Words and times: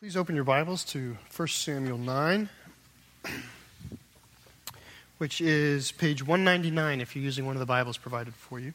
Please 0.00 0.16
open 0.16 0.36
your 0.36 0.44
Bibles 0.44 0.84
to 0.84 1.18
1 1.34 1.48
Samuel 1.48 1.98
9, 1.98 2.48
which 5.18 5.40
is 5.40 5.90
page 5.90 6.24
199 6.24 7.00
if 7.00 7.16
you're 7.16 7.24
using 7.24 7.44
one 7.44 7.56
of 7.56 7.58
the 7.58 7.66
Bibles 7.66 7.96
provided 7.96 8.32
for 8.32 8.60
you. 8.60 8.72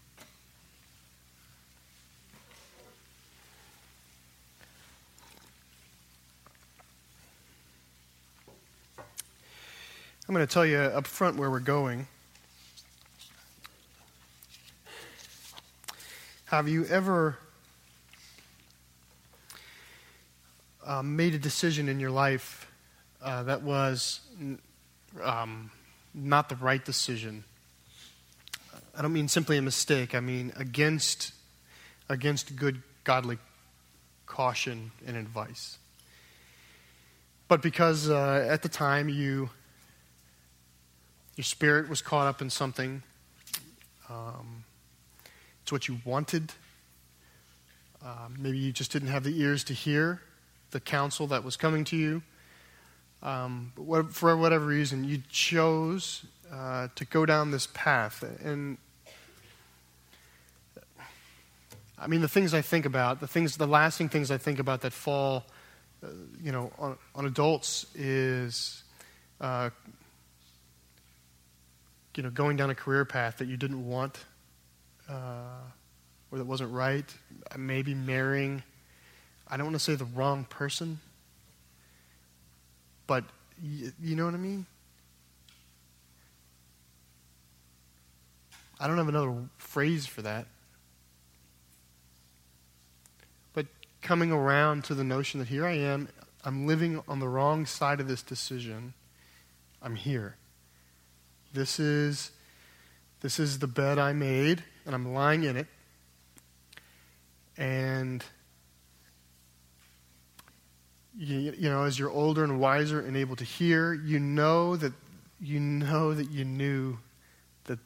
I'm 10.28 10.36
going 10.36 10.46
to 10.46 10.54
tell 10.54 10.66
you 10.66 10.78
up 10.78 11.08
front 11.08 11.38
where 11.38 11.50
we're 11.50 11.62
going. 11.62 12.06
Have 16.48 16.68
you 16.68 16.84
ever 16.88 17.38
uh, 20.86 21.02
made 21.02 21.34
a 21.34 21.40
decision 21.40 21.90
in 21.90 22.00
your 22.00 22.12
life 22.12 22.68
uh, 23.22 23.44
that 23.44 23.62
was 23.64 24.22
um, 25.22 25.72
not 26.14 26.50
the 26.50 26.56
right 26.56 26.84
decision. 26.84 27.44
I 28.96 29.02
don't 29.02 29.14
mean 29.14 29.28
simply 29.28 29.58
a 29.58 29.62
mistake. 29.62 30.14
I 30.14 30.20
mean 30.20 30.52
against 30.56 31.34
against 32.10 32.56
good 32.56 32.82
godly 33.04 33.38
caution 34.26 34.92
and 35.08 35.16
advice. 35.16 35.78
But 37.48 37.62
because 37.62 38.10
uh, 38.10 38.48
at 38.50 38.62
the 38.62 38.70
time 38.70 39.10
you 39.10 39.50
your 41.36 41.46
spirit 41.46 41.90
was 41.90 42.02
caught 42.02 42.28
up 42.28 42.42
in 42.42 42.50
something, 42.50 43.02
um, 44.10 44.64
it's 45.64 45.72
what 45.72 45.88
you 45.88 46.00
wanted. 46.06 46.52
Uh, 48.04 48.28
maybe 48.38 48.58
you 48.58 48.72
just 48.72 48.92
didn't 48.92 49.08
have 49.08 49.24
the 49.24 49.42
ears 49.42 49.64
to 49.64 49.74
hear 49.74 50.22
the 50.74 50.82
counsel 50.82 51.28
that 51.28 51.44
was 51.44 51.56
coming 51.56 51.86
to 51.86 51.96
you. 51.96 52.22
Um, 53.22 53.72
but 53.78 54.14
for 54.14 54.36
whatever 54.36 54.66
reason, 54.66 55.06
you 55.06 55.22
chose 55.30 56.26
uh, 56.52 56.90
to 56.96 57.06
go 57.06 57.26
down 57.26 57.52
this 57.52 57.68
path. 57.74 58.24
And 58.44 58.78
I 61.98 62.08
mean, 62.08 62.20
the 62.20 62.28
things 62.28 62.54
I 62.54 62.62
think 62.62 62.86
about, 62.86 63.22
the 63.22 63.28
things, 63.28 63.56
the 63.56 63.68
lasting 63.68 64.10
things 64.10 64.30
I 64.30 64.38
think 64.38 64.60
about 64.60 64.82
that 64.82 64.92
fall, 64.92 65.46
uh, 66.04 66.08
you 66.44 66.52
know, 66.52 66.72
on, 66.78 66.98
on, 67.16 67.26
adults 67.26 67.86
is, 67.96 68.84
uh, 69.40 69.70
you 72.18 72.24
know, 72.24 72.30
going 72.30 72.58
down 72.58 72.70
a 72.70 72.76
career 72.76 73.06
path 73.06 73.38
that 73.38 73.48
you 73.48 73.56
didn't 73.56 73.88
want 73.88 74.20
uh, 75.10 75.62
or 76.30 76.40
that 76.40 76.46
wasn't 76.46 76.74
right. 76.74 77.06
Maybe 77.58 77.94
marrying 77.94 78.64
I 79.54 79.58
don't 79.58 79.68
want 79.68 79.76
to 79.76 79.80
say 79.80 79.94
the 79.94 80.06
wrong 80.06 80.46
person, 80.46 81.00
but 83.06 83.24
y- 83.64 83.92
you 84.02 84.16
know 84.16 84.26
what 84.26 84.34
I 84.34 84.38
mean? 84.38 84.66
I 88.80 88.88
don't 88.88 88.98
have 88.98 89.10
another 89.10 89.36
phrase 89.60 90.08
for 90.08 90.24
that. 90.24 90.48
But 93.54 93.68
coming 94.02 94.32
around 94.32 94.86
to 94.86 94.96
the 94.96 95.04
notion 95.04 95.40
that 95.40 95.50
here 95.50 95.68
I 95.68 95.74
am, 95.74 96.10
I'm 96.44 96.66
living 96.66 97.04
on 97.08 97.20
the 97.20 97.28
wrong 97.28 97.68
side 97.68 98.00
of 98.00 98.08
this 98.08 98.24
decision. 98.24 98.96
I'm 99.84 99.96
here. 99.96 100.36
This 101.54 101.80
is 101.80 102.32
this 103.22 103.38
is 103.38 103.60
the 103.60 103.68
bed 103.68 104.00
I 104.00 104.14
made 104.14 104.64
and 104.88 104.96
I'm 104.96 105.14
lying 105.14 105.44
in 105.44 105.58
it. 105.58 105.68
And 107.56 108.26
you, 111.18 111.54
you 111.58 111.70
know, 111.70 111.84
as 111.84 112.00
you're 112.00 112.10
older 112.10 112.44
and 112.44 112.60
wiser 112.60 113.00
and 113.00 113.16
able 113.16 113.36
to 113.36 113.44
hear, 113.44 113.94
you 113.94 114.20
know 114.20 114.76
that 114.76 114.94
you 115.40 115.60
know 115.60 116.14
that 116.14 116.32
you 116.32 116.46
knew 116.46 116.98
that 117.66 117.78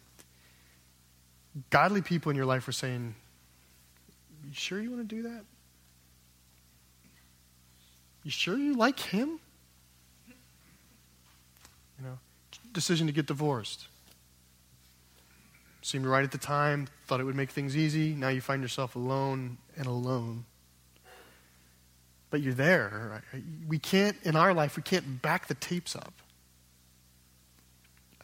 godly 1.70 2.02
people 2.02 2.30
in 2.30 2.36
your 2.36 2.45
life 2.45 2.67
were 2.67 2.73
saying, 2.73 3.15
You 4.45 4.54
sure 4.54 4.80
you 4.80 4.92
want 4.92 5.08
to 5.08 5.15
do 5.15 5.23
that? 5.23 5.43
You 8.23 8.32
sure 8.32 8.58
you 8.58 8.76
like 8.76 8.99
him? 8.99 9.39
You 11.99 12.05
know, 12.05 12.20
decision 12.73 13.08
to 13.08 13.14
get 13.14 13.26
divorced. 13.26 13.88
Seemed 15.82 16.05
right 16.05 16.23
at 16.23 16.32
the 16.32 16.38
time, 16.38 16.88
thought 17.08 17.21
it 17.21 17.23
would 17.23 17.36
make 17.36 17.49
things 17.49 17.76
easy. 17.76 18.14
Now 18.14 18.27
you 18.27 18.42
find 18.42 18.61
yourself 18.61 18.95
alone 18.95 19.58
and 19.77 19.88
alone 19.88 20.45
but 22.30 22.42
you're 22.42 22.54
there. 22.54 23.23
We 23.67 23.80
can't, 23.80 24.17
in 24.23 24.36
our 24.36 24.54
life, 24.54 24.76
we 24.77 24.83
can't 24.83 25.21
back 25.21 25.48
the 25.48 25.54
tapes 25.55 25.95
up. 25.95 26.14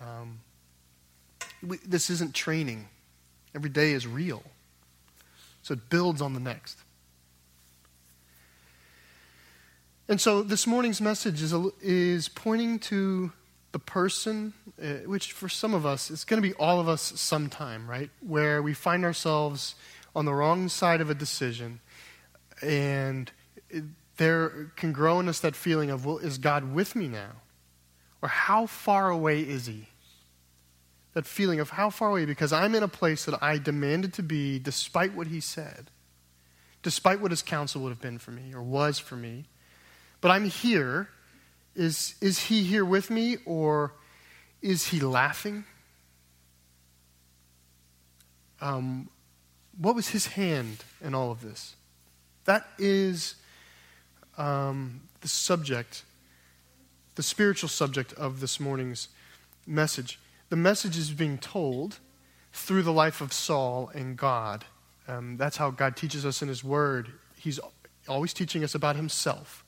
Um, 0.01 0.39
we, 1.61 1.77
this 1.77 2.09
isn't 2.09 2.33
training. 2.33 2.87
Every 3.55 3.69
day 3.69 3.93
is 3.93 4.05
real. 4.05 4.43
So 5.61 5.73
it 5.73 5.89
builds 5.89 6.21
on 6.21 6.33
the 6.33 6.39
next. 6.39 6.77
And 10.09 10.19
so 10.19 10.43
this 10.43 10.67
morning's 10.67 10.99
message 10.99 11.41
is, 11.41 11.53
is 11.81 12.27
pointing 12.27 12.79
to 12.79 13.31
the 13.71 13.79
person, 13.79 14.53
uh, 14.81 15.05
which 15.05 15.31
for 15.31 15.47
some 15.47 15.73
of 15.73 15.85
us, 15.85 16.11
it's 16.11 16.25
going 16.25 16.41
to 16.41 16.47
be 16.47 16.53
all 16.55 16.81
of 16.81 16.89
us 16.89 17.01
sometime, 17.15 17.89
right? 17.89 18.09
Where 18.19 18.61
we 18.61 18.73
find 18.73 19.05
ourselves 19.05 19.75
on 20.13 20.25
the 20.25 20.33
wrong 20.33 20.67
side 20.67 20.99
of 20.99 21.09
a 21.09 21.15
decision 21.15 21.79
and 22.61 23.31
there 24.17 24.71
can 24.75 24.91
grow 24.91 25.19
in 25.19 25.27
us 25.27 25.39
that 25.39 25.55
feeling 25.55 25.89
of, 25.89 26.05
well, 26.05 26.17
is 26.17 26.37
God 26.37 26.73
with 26.73 26.95
me 26.95 27.07
now? 27.07 27.31
Or 28.21 28.29
how 28.29 28.65
far 28.65 29.09
away 29.09 29.41
is 29.41 29.65
He? 29.65 29.87
That 31.13 31.25
feeling 31.25 31.59
of 31.59 31.71
how 31.71 31.89
far 31.89 32.09
away, 32.09 32.25
because 32.25 32.53
I'm 32.53 32.75
in 32.75 32.83
a 32.83 32.87
place 32.87 33.25
that 33.25 33.41
I 33.43 33.57
demanded 33.57 34.13
to 34.13 34.23
be 34.23 34.59
despite 34.59 35.13
what 35.13 35.27
He 35.27 35.39
said, 35.39 35.89
despite 36.81 37.19
what 37.19 37.31
His 37.31 37.41
counsel 37.41 37.81
would 37.81 37.89
have 37.89 38.01
been 38.01 38.19
for 38.19 38.31
me 38.31 38.53
or 38.53 38.61
was 38.61 38.99
for 38.99 39.15
me. 39.15 39.45
But 40.21 40.31
I'm 40.31 40.45
here. 40.45 41.09
Is, 41.75 42.15
is 42.21 42.39
He 42.39 42.63
here 42.63 42.85
with 42.85 43.09
me 43.09 43.37
or 43.45 43.93
is 44.61 44.87
He 44.87 44.99
laughing? 44.99 45.65
Um, 48.61 49.09
what 49.77 49.95
was 49.95 50.09
His 50.09 50.27
hand 50.27 50.83
in 51.03 51.13
all 51.13 51.31
of 51.31 51.41
this? 51.41 51.75
That 52.45 52.67
is 52.77 53.35
um, 54.37 55.01
the 55.21 55.27
subject, 55.27 56.03
the 57.15 57.23
spiritual 57.23 57.69
subject 57.69 58.13
of 58.13 58.39
this 58.39 58.59
morning's 58.59 59.09
message. 59.65 60.19
The 60.49 60.55
message 60.55 60.97
is 60.97 61.11
being 61.11 61.37
told 61.37 61.99
through 62.51 62.83
the 62.83 62.93
life 62.93 63.21
of 63.21 63.33
Saul 63.33 63.89
and 63.93 64.17
God. 64.17 64.65
Um, 65.07 65.37
that's 65.37 65.57
how 65.57 65.71
God 65.71 65.95
teaches 65.95 66.25
us 66.25 66.41
in 66.41 66.47
His 66.47 66.63
Word. 66.63 67.11
He's 67.37 67.59
always 68.07 68.33
teaching 68.33 68.63
us 68.63 68.75
about 68.75 68.95
Himself. 68.95 69.63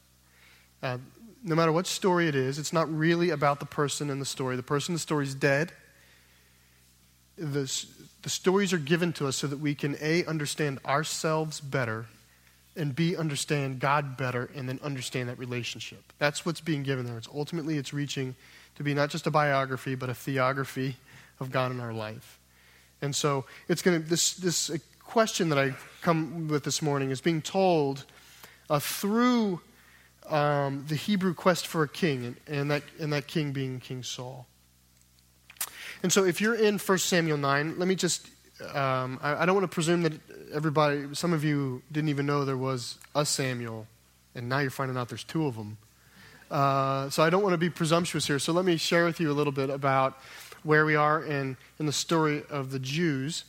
Uh, 0.82 0.98
no 1.44 1.56
matter 1.56 1.72
what 1.72 1.88
story 1.88 2.28
it 2.28 2.36
is, 2.36 2.58
it's 2.58 2.74
not 2.74 2.92
really 2.92 3.30
about 3.30 3.60
the 3.60 3.66
person 3.66 4.10
in 4.10 4.20
the 4.20 4.26
story. 4.26 4.56
The 4.56 4.64
person 4.64 4.94
in 4.94 4.96
the 4.96 5.00
story 5.00 5.26
is 5.26 5.36
dead. 5.36 5.72
The, 7.38 7.86
the 8.22 8.30
stories 8.30 8.74
are 8.74 8.78
given 8.78 9.14
to 9.14 9.28
us 9.28 9.36
so 9.36 9.48
that 9.48 9.60
we 9.60 9.76
can, 9.76 9.96
A, 10.02 10.26
understand 10.26 10.80
ourselves 10.86 11.60
better, 11.60 12.08
and 12.76 12.96
B, 12.96 13.16
understand 13.16 13.80
God 13.80 14.18
better 14.18 14.50
and 14.56 14.68
then 14.68 14.80
understand 14.84 15.30
that 15.30 15.40
relationship. 15.40 16.14
That's 16.20 16.46
what's 16.46 16.62
being 16.62 16.84
given 16.84 17.06
there. 17.06 17.18
It's 17.18 17.30
ultimately 17.34 17.78
it's 17.78 17.94
reaching 17.94 18.36
to 18.76 18.84
be 18.84 18.94
not 18.94 19.10
just 19.10 19.28
a 19.28 19.32
biography, 19.32 19.96
but 19.96 20.10
a 20.10 20.14
theography 20.14 20.96
of 21.40 21.52
God 21.52 21.72
in 21.72 21.80
our 21.80 21.94
life. 21.94 22.40
And 23.02 23.16
so 23.16 23.46
it's 23.68 23.82
going 23.82 24.02
to, 24.02 24.08
this, 24.08 24.34
this 24.36 24.72
question 25.04 25.50
that 25.50 25.60
I 25.60 25.76
come 26.02 26.48
with 26.48 26.64
this 26.64 26.82
morning 26.82 27.12
is 27.12 27.22
being 27.22 27.42
told 27.42 28.06
uh, 28.70 28.80
through 28.80 29.62
um, 30.30 30.86
the 30.88 30.96
Hebrew 30.96 31.34
quest 31.34 31.68
for 31.68 31.84
a 31.84 31.88
king, 31.88 32.26
and, 32.26 32.36
and, 32.48 32.72
that, 32.72 32.84
and 33.00 33.14
that 33.14 33.28
king 33.28 33.52
being 33.52 33.80
King 33.80 34.04
Saul. 34.04 34.48
And 36.04 36.12
so 36.12 36.26
if 36.26 36.42
you're 36.42 36.56
in 36.56 36.78
1 36.78 36.98
Samuel 36.98 37.38
9, 37.38 37.80
let 37.80 37.88
me 37.88 37.96
just 37.96 38.28
um, 38.62 39.20
I, 39.22 39.44
I, 39.44 39.46
don't 39.46 39.56
want 39.56 39.70
to 39.70 39.74
presume 39.74 40.04
that 40.04 40.14
everybody, 40.54 41.14
some 41.14 41.34
of 41.34 41.44
you 41.44 41.82
didn't 41.92 42.10
even 42.10 42.26
know 42.26 42.46
there 42.46 42.56
was 42.56 42.98
a 43.14 43.26
Samuel, 43.26 43.86
and 44.34 44.48
now 44.48 44.60
you're 44.60 44.70
finding 44.70 44.96
out 44.96 45.10
there's 45.10 45.26
two 45.26 45.46
of 45.46 45.56
them. 45.56 45.78
Uh, 46.50 47.10
so 47.10 47.22
I 47.22 47.30
don't 47.30 47.44
want 47.44 47.54
to 47.54 47.58
be 47.58 47.70
presumptuous 47.70 48.28
here. 48.28 48.40
So 48.40 48.54
let 48.54 48.64
me 48.64 48.78
share 48.78 49.04
with 49.06 49.20
you 49.20 49.30
a 49.30 49.34
little 49.34 49.52
bit 49.52 49.70
about 49.70 50.18
where 50.64 50.86
we 50.86 50.96
are 50.96 51.24
in, 51.24 51.58
in 51.80 51.86
the 51.86 51.92
story 51.92 52.44
of 52.50 52.72
the 52.72 52.80
Jews. 52.80 53.44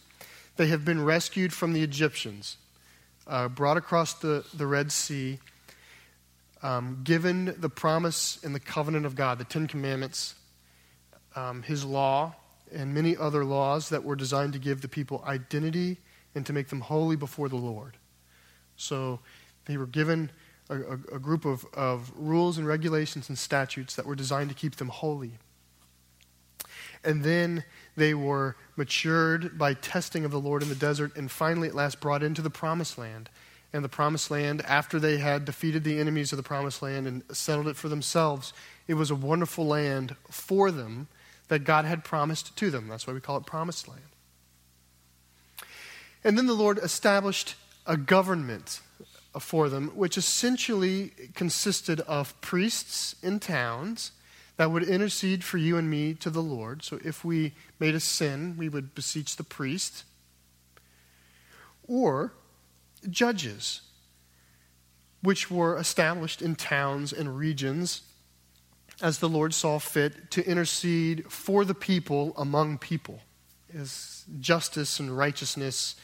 They 0.57 0.67
have 0.69 0.85
been 0.85 1.05
rescued 1.05 1.53
from 1.53 1.73
the 1.73 1.83
Egyptians, 1.83 2.57
uh, 3.29 3.49
brought 3.49 3.77
across 3.77 4.15
the, 4.15 4.45
the 4.55 4.67
Red 4.67 4.91
Sea, 4.91 5.39
um, 6.63 7.03
given 7.05 7.55
the 7.59 7.69
promise 7.69 8.43
and 8.43 8.55
the 8.55 8.61
covenant 8.61 9.07
of 9.07 9.15
God, 9.15 9.39
the 9.39 9.45
Ten 9.45 9.69
Commandments, 9.69 10.35
um, 11.37 11.63
His 11.63 11.85
law, 11.85 12.35
and 12.73 12.93
many 12.95 13.17
other 13.17 13.45
laws 13.45 13.89
that 13.91 14.05
were 14.05 14.17
designed 14.17 14.53
to 14.53 14.59
give 14.59 14.81
the 14.81 14.89
people 14.89 15.23
identity 15.27 15.99
and 16.35 16.45
to 16.47 16.53
make 16.53 16.69
them 16.69 16.81
holy 16.81 17.17
before 17.17 17.49
the 17.49 17.57
Lord. 17.57 17.97
So 18.77 19.21
they 19.65 19.77
were 19.77 19.87
given 19.87 20.31
a, 20.69 20.77
a, 20.77 20.93
a 21.15 21.19
group 21.19 21.45
of, 21.45 21.65
of 21.73 22.13
rules 22.17 22.59
and 22.59 22.67
regulations 22.67 23.29
and 23.29 23.39
statutes 23.39 23.95
that 23.97 24.07
were 24.07 24.15
designed 24.15 24.51
to 24.51 24.55
keep 24.55 24.77
them 24.77 24.89
holy. 24.89 25.33
And 27.05 27.23
then 27.23 27.65
they 27.97 28.15
were 28.15 28.57
matured 28.77 29.57
by 29.57 29.75
testing 29.75 30.25
of 30.25 30.31
the 30.31 30.41
Lord 30.41 30.63
in 30.63 30.69
the 30.69 30.75
desert, 30.75 31.17
and 31.17 31.31
finally, 31.31 31.69
at 31.69 31.75
last, 31.75 32.01
brought 32.01 32.23
into 32.23 32.43
the 32.43 32.51
promised 32.51 32.99
land. 32.99 33.31
And 33.73 33.85
the 33.85 33.89
promised 33.89 34.31
land, 34.31 34.63
after 34.63 34.99
they 34.99 35.19
had 35.19 35.45
defeated 35.45 35.85
the 35.85 35.99
enemies 35.99 36.33
of 36.33 36.37
the 36.37 36.43
promised 36.43 36.83
land 36.83 37.07
and 37.07 37.23
settled 37.33 37.69
it 37.69 37.77
for 37.77 37.89
themselves, 37.89 38.53
it 38.89 38.95
was 38.95 39.11
a 39.11 39.15
wonderful 39.15 39.67
land 39.67 40.17
for 40.31 40.71
them 40.71 41.09
that 41.49 41.65
God 41.65 41.85
had 41.85 42.05
promised 42.05 42.57
to 42.57 42.71
them. 42.71 42.89
That's 42.89 43.07
why 43.07 43.13
we 43.13 43.21
call 43.21 43.37
it 43.37 43.47
promised 43.47 43.89
land. 43.89 44.03
And 46.25 46.37
then 46.37 46.47
the 46.47 46.55
Lord 46.55 46.79
established 46.79 47.55
a 47.87 47.97
government 47.97 48.81
for 49.39 49.69
them, 49.69 49.89
which 49.95 50.19
essentially 50.19 51.13
consisted 51.35 52.01
of 52.01 52.39
priests 52.41 53.15
in 53.23 53.39
towns 53.39 54.13
that 54.57 54.71
would 54.71 54.83
intercede 54.83 55.45
for 55.45 55.59
you 55.59 55.77
and 55.77 55.91
me 55.91 56.15
to 56.15 56.31
the 56.31 56.43
Lord. 56.43 56.83
So 56.83 56.99
if 57.05 57.25
we 57.25 57.53
made 57.79 57.95
a 57.95 58.01
sin, 58.01 58.57
we 58.57 58.69
would 58.69 58.95
beseech 58.95 59.37
the 59.37 59.45
priest. 59.45 60.05
Or 61.87 62.33
judges, 63.09 63.83
which 65.23 65.51
were 65.51 65.77
established 65.77 66.43
in 66.43 66.57
towns 66.57 67.13
and 67.13 67.37
regions 67.37 68.03
as 69.03 69.19
the 69.19 69.29
Lord 69.29 69.53
saw 69.53 69.79
fit 69.79 70.31
to 70.33 70.47
intercede 70.47 71.31
for 71.31 71.65
the 71.65 71.75
people 71.75 72.33
among 72.37 72.79
people. 72.79 73.21
As 73.77 74.25
justice 74.41 75.01
and 75.01 75.17
righteousness 75.17 75.97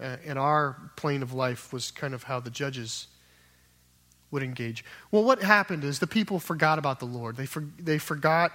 uh, 0.00 0.16
in 0.24 0.38
our 0.38 0.90
plane 0.96 1.22
of 1.22 1.32
life 1.32 1.72
was 1.72 1.90
kind 1.90 2.14
of 2.14 2.22
how 2.22 2.40
the 2.40 2.50
judges 2.50 3.08
would 4.30 4.42
engage. 4.42 4.84
Well, 5.10 5.24
what 5.24 5.42
happened 5.42 5.84
is 5.84 5.98
the 5.98 6.06
people 6.06 6.38
forgot 6.38 6.78
about 6.78 7.00
the 7.00 7.06
Lord. 7.06 7.36
They, 7.36 7.46
for, 7.46 7.64
they 7.78 7.98
forgot, 7.98 8.52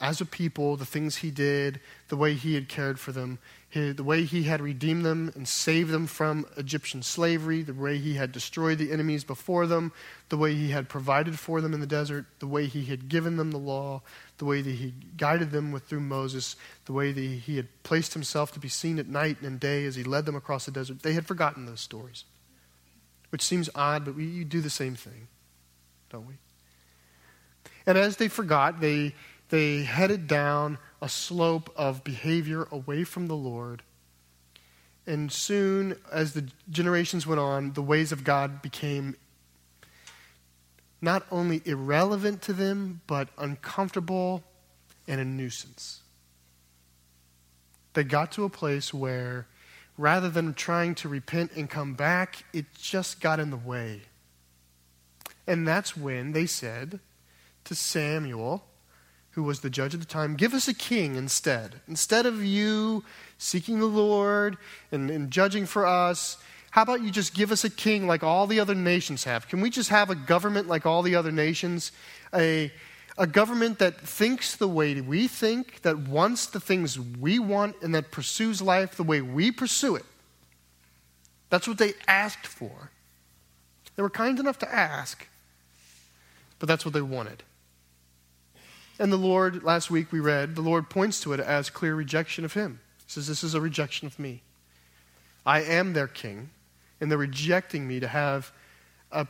as 0.00 0.20
a 0.20 0.26
people, 0.26 0.76
the 0.76 0.86
things 0.86 1.16
He 1.16 1.30
did, 1.30 1.80
the 2.08 2.16
way 2.16 2.34
He 2.34 2.54
had 2.54 2.68
cared 2.68 2.98
for 2.98 3.12
them, 3.12 3.38
the 3.72 4.02
way 4.02 4.24
He 4.24 4.44
had 4.44 4.60
redeemed 4.60 5.04
them 5.04 5.32
and 5.34 5.46
saved 5.46 5.90
them 5.90 6.06
from 6.06 6.46
Egyptian 6.56 7.02
slavery, 7.02 7.62
the 7.62 7.74
way 7.74 7.98
He 7.98 8.14
had 8.14 8.32
destroyed 8.32 8.78
the 8.78 8.92
enemies 8.92 9.24
before 9.24 9.66
them, 9.66 9.92
the 10.28 10.36
way 10.36 10.54
He 10.54 10.70
had 10.70 10.88
provided 10.88 11.38
for 11.38 11.60
them 11.60 11.74
in 11.74 11.80
the 11.80 11.86
desert, 11.86 12.26
the 12.38 12.46
way 12.46 12.66
He 12.66 12.84
had 12.86 13.08
given 13.08 13.36
them 13.36 13.50
the 13.50 13.58
law, 13.58 14.02
the 14.38 14.44
way 14.44 14.62
that 14.62 14.70
He 14.70 14.94
guided 15.16 15.50
them 15.50 15.72
with, 15.72 15.84
through 15.84 16.00
Moses, 16.00 16.56
the 16.86 16.92
way 16.92 17.12
that 17.12 17.20
He 17.20 17.56
had 17.56 17.68
placed 17.82 18.14
Himself 18.14 18.52
to 18.52 18.60
be 18.60 18.68
seen 18.68 18.98
at 18.98 19.08
night 19.08 19.40
and 19.42 19.60
day 19.60 19.84
as 19.84 19.96
He 19.96 20.04
led 20.04 20.26
them 20.26 20.36
across 20.36 20.64
the 20.64 20.72
desert. 20.72 21.02
They 21.02 21.12
had 21.12 21.26
forgotten 21.26 21.66
those 21.66 21.80
stories 21.80 22.24
which 23.30 23.42
seems 23.42 23.70
odd, 23.74 24.04
but 24.04 24.14
we 24.14 24.26
you 24.26 24.44
do 24.44 24.60
the 24.60 24.70
same 24.70 24.94
thing, 24.94 25.28
don't 26.10 26.26
we? 26.26 26.34
And 27.86 27.96
as 27.96 28.16
they 28.16 28.28
forgot, 28.28 28.80
they, 28.80 29.14
they 29.50 29.82
headed 29.82 30.26
down 30.26 30.78
a 31.02 31.08
slope 31.08 31.72
of 31.76 32.04
behavior 32.04 32.66
away 32.70 33.04
from 33.04 33.26
the 33.26 33.36
Lord. 33.36 33.82
And 35.06 35.32
soon, 35.32 35.96
as 36.12 36.34
the 36.34 36.48
generations 36.70 37.26
went 37.26 37.40
on, 37.40 37.72
the 37.72 37.82
ways 37.82 38.12
of 38.12 38.24
God 38.24 38.62
became 38.62 39.16
not 41.02 41.26
only 41.30 41.62
irrelevant 41.64 42.42
to 42.42 42.52
them, 42.52 43.00
but 43.06 43.28
uncomfortable 43.38 44.44
and 45.08 45.20
a 45.20 45.24
nuisance. 45.24 46.02
They 47.94 48.04
got 48.04 48.32
to 48.32 48.44
a 48.44 48.50
place 48.50 48.94
where 48.94 49.46
rather 49.98 50.28
than 50.28 50.54
trying 50.54 50.94
to 50.96 51.08
repent 51.08 51.52
and 51.56 51.68
come 51.68 51.94
back, 51.94 52.44
it 52.52 52.66
just 52.74 53.20
got 53.20 53.40
in 53.40 53.50
the 53.50 53.56
way. 53.56 54.02
And 55.46 55.66
that's 55.66 55.96
when 55.96 56.32
they 56.32 56.46
said 56.46 57.00
to 57.64 57.74
Samuel, 57.74 58.64
who 59.32 59.42
was 59.42 59.60
the 59.60 59.70
judge 59.70 59.94
at 59.94 60.00
the 60.00 60.06
time, 60.06 60.36
Give 60.36 60.54
us 60.54 60.68
a 60.68 60.74
king 60.74 61.16
instead. 61.16 61.80
Instead 61.88 62.26
of 62.26 62.44
you 62.44 63.04
seeking 63.38 63.78
the 63.78 63.86
Lord 63.86 64.58
and, 64.90 65.10
and 65.10 65.30
judging 65.30 65.66
for 65.66 65.86
us, 65.86 66.36
how 66.70 66.82
about 66.82 67.02
you 67.02 67.10
just 67.10 67.34
give 67.34 67.50
us 67.50 67.64
a 67.64 67.70
king 67.70 68.06
like 68.06 68.22
all 68.22 68.46
the 68.46 68.60
other 68.60 68.74
nations 68.74 69.24
have? 69.24 69.48
Can 69.48 69.60
we 69.60 69.70
just 69.70 69.90
have 69.90 70.10
a 70.10 70.14
government 70.14 70.68
like 70.68 70.86
all 70.86 71.02
the 71.02 71.16
other 71.16 71.32
nations? 71.32 71.92
A 72.34 72.70
a 73.20 73.26
government 73.26 73.78
that 73.80 74.00
thinks 74.00 74.56
the 74.56 74.66
way 74.66 74.98
we 74.98 75.28
think, 75.28 75.82
that 75.82 75.98
wants 75.98 76.46
the 76.46 76.58
things 76.58 76.98
we 76.98 77.38
want, 77.38 77.76
and 77.82 77.94
that 77.94 78.10
pursues 78.10 78.62
life 78.62 78.96
the 78.96 79.02
way 79.02 79.20
we 79.20 79.50
pursue 79.52 79.94
it. 79.94 80.06
That's 81.50 81.68
what 81.68 81.76
they 81.76 81.92
asked 82.08 82.46
for. 82.46 82.90
They 83.94 84.02
were 84.02 84.08
kind 84.08 84.38
enough 84.38 84.58
to 84.60 84.74
ask, 84.74 85.28
but 86.58 86.66
that's 86.66 86.86
what 86.86 86.94
they 86.94 87.02
wanted. 87.02 87.42
And 89.00 89.10
the 89.10 89.16
Lord, 89.16 89.64
last 89.64 89.90
week 89.90 90.12
we 90.12 90.20
read, 90.20 90.54
the 90.54 90.60
Lord 90.60 90.90
points 90.90 91.22
to 91.22 91.32
it 91.32 91.40
as 91.40 91.70
clear 91.70 91.94
rejection 91.94 92.44
of 92.44 92.52
Him. 92.52 92.80
He 92.98 93.12
says, 93.12 93.26
This 93.26 93.42
is 93.42 93.54
a 93.54 93.60
rejection 93.60 94.06
of 94.06 94.18
me. 94.18 94.42
I 95.46 95.62
am 95.62 95.94
their 95.94 96.06
king, 96.06 96.50
and 97.00 97.10
they're 97.10 97.16
rejecting 97.16 97.88
me 97.88 97.98
to 98.00 98.06
have 98.06 98.52
a 99.10 99.26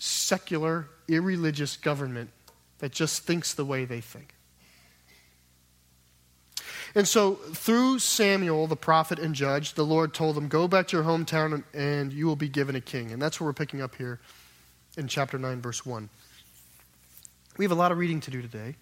secular, 0.00 0.88
irreligious 1.06 1.76
government 1.76 2.30
that 2.80 2.90
just 2.90 3.22
thinks 3.22 3.54
the 3.54 3.64
way 3.64 3.84
they 3.84 4.00
think. 4.00 4.34
And 6.96 7.06
so, 7.06 7.34
through 7.34 8.00
Samuel, 8.00 8.66
the 8.66 8.74
prophet 8.74 9.20
and 9.20 9.32
judge, 9.32 9.74
the 9.74 9.86
Lord 9.86 10.12
told 10.12 10.34
them, 10.34 10.48
Go 10.48 10.66
back 10.66 10.88
to 10.88 10.96
your 10.96 11.04
hometown 11.04 11.54
and, 11.54 11.64
and 11.72 12.12
you 12.12 12.26
will 12.26 12.34
be 12.34 12.48
given 12.48 12.74
a 12.74 12.80
king. 12.80 13.12
And 13.12 13.22
that's 13.22 13.40
what 13.40 13.46
we're 13.46 13.52
picking 13.52 13.80
up 13.80 13.94
here 13.94 14.18
in 14.96 15.06
chapter 15.06 15.38
9, 15.38 15.62
verse 15.62 15.86
1. 15.86 16.08
We 17.58 17.64
have 17.64 17.72
a 17.72 17.76
lot 17.76 17.92
of 17.92 17.98
reading 17.98 18.20
to 18.22 18.32
do 18.32 18.42
today. 18.42 18.74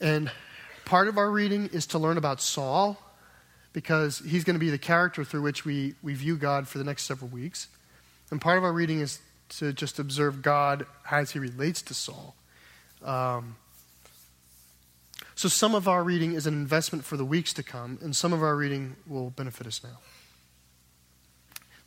And 0.00 0.30
part 0.84 1.08
of 1.08 1.18
our 1.18 1.30
reading 1.30 1.70
is 1.72 1.86
to 1.88 1.98
learn 1.98 2.18
about 2.18 2.40
Saul, 2.40 2.98
because 3.72 4.20
he's 4.20 4.44
going 4.44 4.54
to 4.54 4.60
be 4.60 4.70
the 4.70 4.78
character 4.78 5.22
through 5.24 5.42
which 5.42 5.64
we, 5.64 5.94
we 6.02 6.14
view 6.14 6.36
God 6.36 6.66
for 6.66 6.78
the 6.78 6.84
next 6.84 7.02
several 7.04 7.30
weeks. 7.30 7.68
And 8.30 8.40
part 8.40 8.58
of 8.58 8.64
our 8.64 8.72
reading 8.72 9.00
is 9.00 9.20
to 9.48 9.72
just 9.72 9.98
observe 9.98 10.42
God 10.42 10.86
as 11.10 11.32
he 11.32 11.38
relates 11.38 11.82
to 11.82 11.94
Saul. 11.94 12.34
Um, 13.04 13.56
so, 15.34 15.48
some 15.48 15.74
of 15.74 15.86
our 15.86 16.02
reading 16.02 16.32
is 16.32 16.46
an 16.46 16.54
investment 16.54 17.04
for 17.04 17.18
the 17.18 17.24
weeks 17.24 17.52
to 17.52 17.62
come, 17.62 17.98
and 18.00 18.16
some 18.16 18.32
of 18.32 18.42
our 18.42 18.56
reading 18.56 18.96
will 19.06 19.28
benefit 19.28 19.66
us 19.66 19.84
now. 19.84 19.98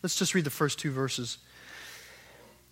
Let's 0.04 0.16
just 0.16 0.36
read 0.36 0.46
the 0.46 0.52
first 0.52 0.78
two 0.78 0.92
verses 0.92 1.40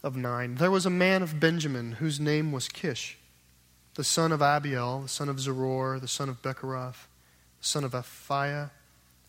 of 0.03 0.15
9. 0.15 0.55
There 0.55 0.69
was 0.69 0.85
a 0.85 0.91
man 0.91 1.23
of 1.23 1.39
Benjamin 1.39 1.93
whose 1.93 2.19
name 2.19 2.51
was 2.51 2.67
Kish, 2.67 3.17
the 3.97 4.03
son 4.03 4.31
of 4.31 4.41
Abiel, 4.41 5.01
the 5.01 5.09
son 5.09 5.27
of 5.27 5.37
Zeror, 5.37 5.99
the 5.99 6.07
son 6.07 6.29
of 6.29 6.43
Bechorath, 6.43 7.07
the 7.59 7.65
son 7.65 7.83
of 7.83 7.93
Aphiah, 7.93 8.69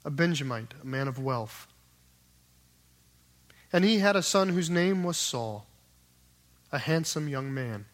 a 0.04 0.10
Benjamite, 0.10 0.74
a 0.82 0.86
man 0.86 1.08
of 1.08 1.18
wealth. 1.18 1.66
And 3.72 3.82
he 3.82 4.00
had 4.00 4.14
a 4.14 4.22
son 4.22 4.50
whose 4.50 4.68
name 4.68 5.04
was 5.04 5.16
Saul, 5.16 5.66
a 6.70 6.78
handsome 6.78 7.28
young 7.28 7.52
man. 7.52 7.86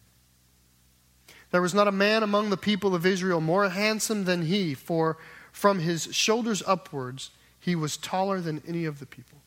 There 1.52 1.62
was 1.62 1.74
not 1.74 1.86
a 1.86 1.92
man 1.92 2.24
among 2.24 2.50
the 2.50 2.56
people 2.56 2.92
of 2.92 3.06
Israel 3.06 3.40
more 3.40 3.68
handsome 3.68 4.24
than 4.24 4.42
he, 4.42 4.74
for 4.74 5.16
from 5.52 5.78
his 5.78 6.12
shoulders 6.12 6.60
upwards 6.66 7.30
he 7.60 7.76
was 7.76 7.96
taller 7.96 8.40
than 8.40 8.60
any 8.66 8.84
of 8.84 8.98
the 8.98 9.06
people. 9.06 9.38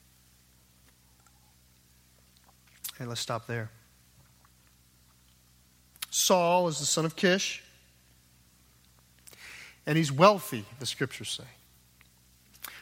Okay, 2.95 3.03
let's 3.03 3.19
stop 3.19 3.47
there. 3.47 3.69
Saul 6.17 6.67
is 6.67 6.79
the 6.79 6.85
son 6.85 7.05
of 7.05 7.15
Kish, 7.15 7.63
and 9.85 9.97
he's 9.97 10.11
wealthy, 10.11 10.65
the 10.79 10.85
scriptures 10.85 11.29
say. 11.29 11.43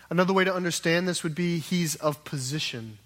Another 0.09 0.33
way 0.33 0.43
to 0.43 0.53
understand 0.53 1.07
this 1.07 1.23
would 1.23 1.35
be 1.35 1.59
he's 1.59 1.95
of 1.95 2.23
position 2.23 2.97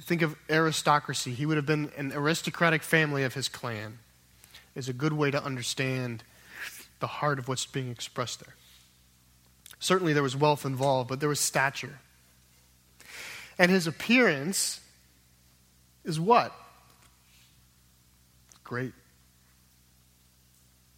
think 0.00 0.22
of 0.22 0.36
aristocracy. 0.50 1.32
He 1.32 1.46
would 1.46 1.56
have 1.56 1.66
been 1.66 1.90
an 1.96 2.12
aristocratic 2.12 2.82
family 2.82 3.22
of 3.22 3.34
his 3.34 3.48
clan, 3.48 3.98
is 4.74 4.88
a 4.88 4.92
good 4.92 5.12
way 5.12 5.30
to 5.30 5.42
understand 5.42 6.22
the 7.00 7.06
heart 7.06 7.38
of 7.38 7.48
what's 7.48 7.66
being 7.66 7.90
expressed 7.90 8.40
there. 8.44 8.54
Certainly 9.78 10.14
there 10.14 10.22
was 10.22 10.36
wealth 10.36 10.64
involved, 10.64 11.08
but 11.08 11.20
there 11.20 11.28
was 11.28 11.40
stature. 11.40 11.98
And 13.58 13.70
his 13.70 13.86
appearance 13.86 14.80
is 16.04 16.20
what? 16.20 16.52
Great. 18.66 18.92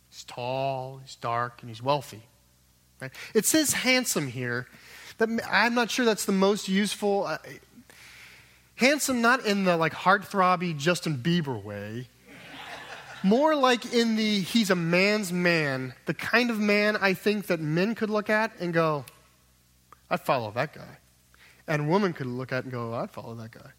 He's 0.08 0.24
tall, 0.24 1.00
he's 1.04 1.14
dark, 1.14 1.60
and 1.60 1.70
he's 1.70 1.82
wealthy. 1.82 2.22
Right? 3.00 3.12
It 3.34 3.44
says 3.44 3.72
handsome 3.72 4.26
here. 4.26 4.66
That, 5.18 5.28
I'm 5.48 5.74
not 5.74 5.90
sure 5.90 6.04
that's 6.04 6.24
the 6.24 6.32
most 6.32 6.68
useful. 6.68 7.26
Uh, 7.26 7.38
Handsome 8.78 9.20
not 9.20 9.44
in 9.44 9.64
the 9.64 9.76
like 9.76 9.92
heartthrobby 9.92 10.78
Justin 10.78 11.18
Bieber 11.18 11.60
way. 11.60 12.06
More 13.24 13.56
like 13.56 13.92
in 13.92 14.14
the 14.14 14.40
he's 14.40 14.70
a 14.70 14.76
man's 14.76 15.32
man, 15.32 15.94
the 16.06 16.14
kind 16.14 16.48
of 16.48 16.60
man 16.60 16.96
I 16.96 17.12
think 17.12 17.48
that 17.48 17.58
men 17.58 17.96
could 17.96 18.08
look 18.08 18.30
at 18.30 18.52
and 18.60 18.72
go, 18.72 19.04
I'd 20.08 20.20
follow 20.20 20.52
that 20.52 20.74
guy. 20.74 20.98
And 21.66 21.90
women 21.90 22.12
could 22.12 22.28
look 22.28 22.52
at 22.52 22.62
and 22.62 22.72
go, 22.72 22.94
I'd 22.94 23.10
follow 23.10 23.34
that 23.34 23.50
guy. 23.50 23.70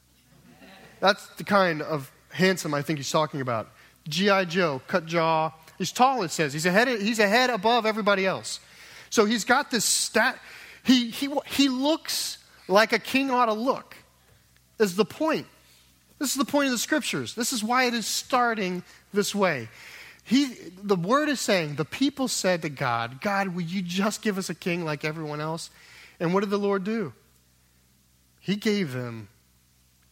That's 1.00 1.26
the 1.38 1.46
kind 1.46 1.82
of 1.82 2.12
handsome 2.32 2.74
I 2.74 2.82
think 2.82 3.00
he's 3.00 3.10
talking 3.10 3.40
about. 3.40 3.70
G.I. 4.08 4.46
Joe, 4.46 4.82
cut 4.88 5.06
jaw. 5.06 5.52
He's 5.78 5.92
tall, 5.92 6.24
it 6.24 6.32
says. 6.32 6.54
He's 6.54 6.66
ahead, 6.66 6.88
he's 7.02 7.20
ahead 7.20 7.50
above 7.50 7.86
everybody 7.86 8.26
else. 8.26 8.60
So 9.10 9.26
he's 9.26 9.44
got 9.44 9.72
this 9.72 9.86
stat. 9.86 10.40
He, 10.84 11.10
he, 11.10 11.30
he 11.46 11.70
looks 11.70 12.38
like 12.68 12.94
a 12.94 13.00
king 13.00 13.32
ought 13.32 13.48
to 13.48 13.54
look, 13.54 13.96
is 14.80 14.96
the 14.96 15.06
point. 15.06 15.48
This 16.20 16.32
is 16.32 16.36
the 16.36 16.46
point 16.46 16.66
of 16.66 16.72
the 16.72 16.78
scriptures. 16.78 17.34
This 17.34 17.54
is 17.54 17.64
why 17.64 17.86
it 17.86 17.94
is 17.94 18.06
starting 18.06 18.84
this 19.14 19.34
way. 19.34 19.70
He, 20.24 20.54
the 20.84 20.96
word 20.96 21.30
is 21.30 21.40
saying, 21.40 21.76
the 21.76 21.86
people 21.86 22.28
said 22.28 22.62
to 22.62 22.70
God, 22.70 23.22
God, 23.22 23.50
will 23.50 23.64
you 23.64 23.82
just 23.82 24.22
give 24.22 24.38
us 24.38 24.50
a 24.50 24.56
king 24.56 24.86
like 24.86 25.04
everyone 25.04 25.42
else? 25.42 25.72
And 26.20 26.34
what 26.34 26.42
did 26.42 26.50
the 26.50 26.60
Lord 26.60 26.84
do? 26.84 27.14
He 28.40 28.56
gave 28.56 28.94
them 28.94 29.30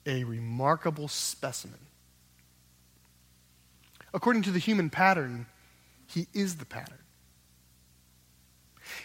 a 0.06 0.24
remarkable 0.24 1.08
specimen. 1.08 1.80
According 4.18 4.42
to 4.42 4.52
the 4.52 4.58
human 4.58 4.90
pattern, 4.90 5.46
he 6.08 6.26
is 6.34 6.56
the 6.56 6.66
pattern. 6.66 6.98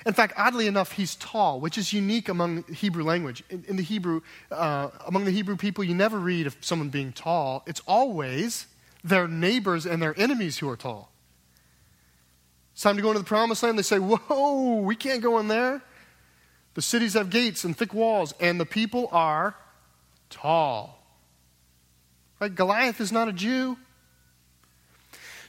In 0.07 0.14
fact, 0.14 0.33
oddly 0.38 0.66
enough, 0.66 0.92
he's 0.92 1.16
tall, 1.16 1.61
which 1.61 1.76
is 1.76 1.92
unique 1.92 2.31
among 2.31 2.62
Hebrew 2.73 3.04
language. 3.04 3.45
In, 3.50 3.62
in 3.69 3.76
the 3.76 3.83
Hebrew, 3.83 4.23
uh, 4.50 4.88
among 5.07 5.26
the 5.26 5.31
Hebrew 5.31 5.59
people, 5.59 5.85
you 5.85 5.95
never 5.95 6.19
read 6.19 6.47
of 6.47 6.57
someone 6.62 6.88
being 6.88 7.12
tall. 7.12 7.62
It's 7.66 7.83
always 7.87 8.69
their 9.04 9.28
neighbors 9.28 9.85
and 9.85 10.00
their 10.00 10.19
enemies 10.19 10.57
who 10.57 10.71
are 10.71 10.78
tall. 10.78 11.12
It's 12.73 12.81
time 12.81 12.97
to 12.97 13.02
go 13.02 13.09
into 13.09 13.19
the 13.19 13.26
promised 13.26 13.62
land. 13.62 13.78
They 13.78 13.83
say, 13.83 13.99
Whoa, 13.99 14.81
we 14.81 14.97
can't 14.97 15.23
go 15.23 15.38
in 15.40 15.49
there. 15.49 15.83
The 16.73 16.81
cities 16.81 17.12
have 17.12 17.28
gates 17.28 17.64
and 17.64 17.76
thick 17.76 17.92
walls, 17.92 18.33
and 18.40 18.59
the 18.59 18.64
people 18.64 19.11
are 19.12 19.57
tall. 20.31 21.04
Right? 22.40 22.54
Goliath 22.54 22.99
is 22.99 23.12
not 23.12 23.28
a 23.28 23.33
Jew. 23.35 23.76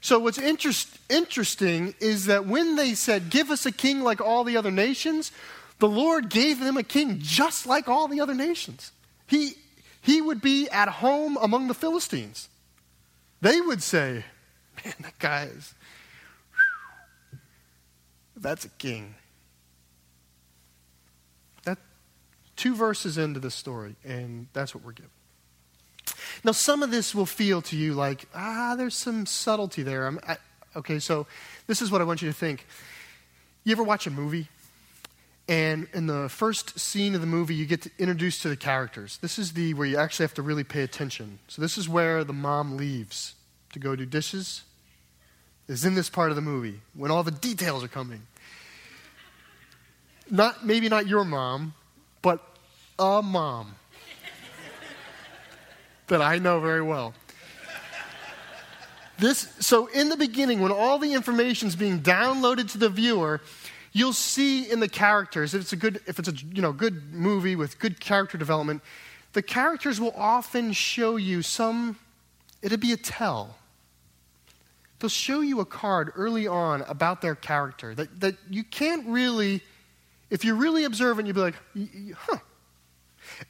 So, 0.04 0.20
what's 0.20 0.38
interest, 0.38 1.00
interesting 1.10 1.96
is 2.02 2.26
that 2.26 2.46
when 2.46 2.76
they 2.76 2.94
said, 2.94 3.30
Give 3.30 3.50
us 3.50 3.66
a 3.66 3.72
king 3.72 4.02
like 4.02 4.20
all 4.20 4.44
the 4.44 4.58
other 4.58 4.70
nations, 4.70 5.32
the 5.80 5.88
Lord 5.88 6.28
gave 6.28 6.60
them 6.60 6.76
a 6.76 6.84
king 6.84 7.20
just 7.22 7.66
like 7.66 7.88
all 7.88 8.10
the 8.10 8.20
other 8.20 8.34
nations. 8.34 8.92
He, 9.28 9.54
he 10.02 10.20
would 10.20 10.42
be 10.42 10.68
at 10.68 10.90
home 10.90 11.38
among 11.42 11.70
the 11.70 11.74
Philistines. 11.74 12.50
They 13.40 13.62
would 13.62 13.82
say, 13.82 14.26
Man, 14.84 14.94
that 15.00 15.18
guy 15.20 15.44
is, 15.46 15.74
whew, 16.52 17.40
that's 18.36 18.66
a 18.66 18.70
king. 18.72 19.16
That, 21.64 21.78
two 22.58 22.76
verses 22.76 23.18
into 23.18 23.40
the 23.40 23.52
story, 23.52 23.96
and 24.04 24.48
that's 24.52 24.76
what 24.76 24.84
we're 24.84 24.92
given. 24.92 25.12
Now, 26.44 26.52
some 26.52 26.84
of 26.84 26.92
this 26.92 27.14
will 27.14 27.26
feel 27.26 27.62
to 27.64 27.76
you 27.76 27.94
like, 27.94 28.26
ah, 28.34 28.76
there's 28.78 28.96
some 28.96 29.26
subtlety 29.26 29.84
there. 29.84 30.12
I, 30.28 30.38
okay, 30.76 31.00
so 31.00 31.28
this 31.68 31.82
is 31.82 31.92
what 31.92 32.02
I 32.02 32.04
want 32.04 32.22
you 32.22 32.30
to 32.30 32.34
think. 32.34 32.66
You 33.64 33.72
ever 33.72 33.84
watch 33.84 34.08
a 34.08 34.12
movie? 34.12 34.48
And 35.48 35.88
in 35.94 36.08
the 36.08 36.30
first 36.30 36.80
scene 36.80 37.16
of 37.16 37.22
the 37.22 37.28
movie, 37.28 37.56
you 37.56 37.66
get 37.66 37.88
introduced 38.00 38.42
to 38.44 38.50
the 38.50 38.56
characters. 38.56 39.18
This 39.22 39.38
is 39.38 39.54
the 39.54 39.74
where 39.74 39.88
you 39.88 39.98
actually 39.98 40.24
have 40.24 40.34
to 40.36 40.42
really 40.42 40.64
pay 40.64 40.84
attention. 40.84 41.40
So 41.48 41.62
this 41.62 41.78
is 41.78 41.90
where 41.90 42.24
the 42.24 42.34
mom 42.34 42.78
leaves 42.78 43.36
to 43.74 43.80
go 43.80 43.96
do 43.96 44.06
dishes. 44.06 44.64
Is 45.68 45.86
in 45.86 45.96
this 45.96 46.10
part 46.10 46.30
of 46.30 46.36
the 46.36 46.42
movie 46.42 46.82
when 46.94 47.10
all 47.10 47.24
the 47.24 47.32
details 47.32 47.86
are 47.86 47.90
coming. 47.90 48.22
Not 50.30 50.66
maybe 50.66 50.90
not 50.90 51.08
your 51.08 51.24
mom, 51.24 51.74
but 52.22 52.42
a 53.00 53.22
mom 53.22 53.76
that 56.08 56.22
I 56.22 56.38
know 56.38 56.60
very 56.60 56.82
well. 56.82 57.14
This, 59.20 59.54
so 59.60 59.88
in 59.88 60.10
the 60.10 60.18
beginning, 60.18 60.60
when 60.60 60.72
all 60.72 60.98
the 60.98 61.14
information 61.14 61.68
is 61.68 61.76
being 61.76 62.02
downloaded 62.02 62.72
to 62.72 62.78
the 62.78 62.90
viewer, 62.90 63.42
you'll 63.92 64.12
see 64.14 64.70
in 64.70 64.80
the 64.80 64.90
characters, 64.90 65.54
if 65.54 65.62
it's 65.62 65.74
a 65.74 65.76
good, 65.76 66.02
if 66.08 66.20
it's 66.20 66.28
a 66.28 66.34
you 66.34 66.62
know, 66.62 66.74
good 66.74 67.14
movie 67.14 67.56
with 67.56 67.80
good 67.80 68.00
character 68.00 68.38
development, 68.38 68.82
the 69.34 69.42
characters 69.42 70.02
will 70.02 70.14
often 70.18 70.74
show 70.74 71.16
you 71.16 71.42
some, 71.42 71.98
it'll 72.62 72.78
be 72.78 72.92
a 72.92 72.98
tell. 72.98 73.56
They'll 75.00 75.10
show 75.10 75.42
you 75.42 75.60
a 75.60 75.66
card 75.66 76.12
early 76.16 76.48
on 76.48 76.82
about 76.84 77.22
their 77.22 77.36
character 77.36 77.94
that, 77.96 78.20
that 78.22 78.36
you 78.50 78.64
can't 78.64 79.06
really, 79.08 79.62
if 80.30 80.44
you're 80.44 80.56
really 80.56 80.86
observant, 80.86 81.28
you'll 81.28 81.36
be 81.36 81.42
like, 81.42 82.16
huh. 82.18 82.38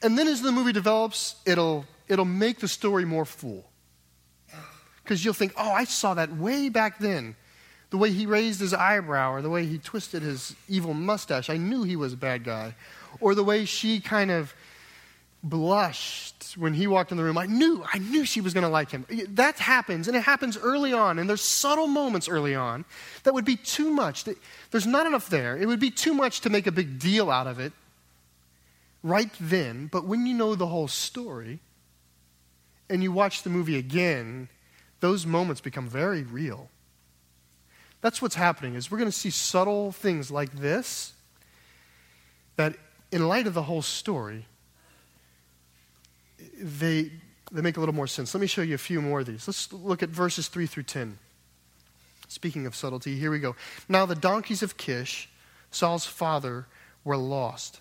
And 0.02 0.18
then 0.18 0.28
as 0.28 0.42
the 0.42 0.52
movie 0.52 0.72
develops, 0.72 1.36
it'll 1.46 1.86
it'll 2.08 2.24
make 2.24 2.60
the 2.60 2.68
story 2.68 3.04
more 3.04 3.24
full. 3.24 3.64
Because 5.02 5.24
you'll 5.24 5.34
think, 5.34 5.52
oh, 5.56 5.70
I 5.70 5.84
saw 5.84 6.14
that 6.14 6.34
way 6.36 6.68
back 6.68 6.98
then. 6.98 7.36
The 7.90 7.98
way 7.98 8.10
he 8.10 8.26
raised 8.26 8.60
his 8.60 8.74
eyebrow 8.74 9.32
or 9.32 9.42
the 9.42 9.50
way 9.50 9.66
he 9.66 9.78
twisted 9.78 10.22
his 10.22 10.56
evil 10.68 10.94
mustache. 10.94 11.50
I 11.50 11.58
knew 11.58 11.82
he 11.82 11.96
was 11.96 12.14
a 12.14 12.16
bad 12.16 12.42
guy. 12.42 12.74
Or 13.20 13.34
the 13.34 13.44
way 13.44 13.66
she 13.66 14.00
kind 14.00 14.30
of 14.30 14.54
blushed 15.42 16.56
when 16.56 16.72
he 16.72 16.86
walked 16.86 17.10
in 17.10 17.18
the 17.18 17.22
room. 17.22 17.36
I 17.36 17.46
knew, 17.46 17.84
I 17.92 17.98
knew 17.98 18.24
she 18.24 18.40
was 18.40 18.54
going 18.54 18.64
to 18.64 18.70
like 18.70 18.90
him. 18.90 19.06
That 19.28 19.58
happens, 19.58 20.08
and 20.08 20.16
it 20.16 20.22
happens 20.22 20.56
early 20.56 20.92
on, 20.92 21.18
and 21.18 21.28
there's 21.28 21.42
subtle 21.42 21.86
moments 21.86 22.28
early 22.28 22.54
on 22.54 22.86
that 23.24 23.34
would 23.34 23.44
be 23.44 23.56
too 23.56 23.90
much. 23.90 24.24
There's 24.70 24.86
not 24.86 25.06
enough 25.06 25.28
there. 25.28 25.56
It 25.56 25.66
would 25.66 25.80
be 25.80 25.90
too 25.90 26.14
much 26.14 26.40
to 26.40 26.50
make 26.50 26.66
a 26.66 26.72
big 26.72 26.98
deal 26.98 27.30
out 27.30 27.46
of 27.46 27.60
it 27.60 27.72
right 29.02 29.30
then, 29.38 29.86
but 29.92 30.06
when 30.06 30.26
you 30.26 30.34
know 30.34 30.54
the 30.54 30.66
whole 30.66 30.88
story, 30.88 31.60
and 32.88 33.02
you 33.02 33.12
watch 33.12 33.42
the 33.42 33.50
movie 33.50 33.78
again, 33.78 34.48
those 35.00 35.26
moments 35.26 35.60
become 35.60 35.88
very 35.88 36.22
real. 36.22 36.68
That's 38.00 38.20
what's 38.20 38.34
happening 38.34 38.74
is 38.74 38.90
we're 38.90 38.98
going 38.98 39.10
to 39.10 39.16
see 39.16 39.30
subtle 39.30 39.92
things 39.92 40.30
like 40.30 40.52
this 40.52 41.14
that 42.56 42.76
in 43.10 43.26
light 43.26 43.46
of 43.46 43.54
the 43.54 43.62
whole 43.62 43.82
story 43.82 44.46
they 46.58 47.10
they 47.52 47.60
make 47.60 47.76
a 47.76 47.80
little 47.80 47.94
more 47.94 48.06
sense. 48.06 48.34
Let 48.34 48.40
me 48.40 48.46
show 48.46 48.62
you 48.62 48.74
a 48.74 48.78
few 48.78 49.00
more 49.00 49.20
of 49.20 49.26
these. 49.26 49.46
Let's 49.46 49.72
look 49.72 50.02
at 50.02 50.08
verses 50.08 50.48
3 50.48 50.66
through 50.66 50.82
10. 50.84 51.18
Speaking 52.26 52.66
of 52.66 52.74
subtlety, 52.74 53.16
here 53.16 53.30
we 53.30 53.38
go. 53.38 53.54
Now 53.88 54.06
the 54.06 54.14
donkeys 54.14 54.62
of 54.62 54.76
Kish, 54.76 55.28
Saul's 55.70 56.04
father, 56.04 56.66
were 57.04 57.16
lost. 57.16 57.80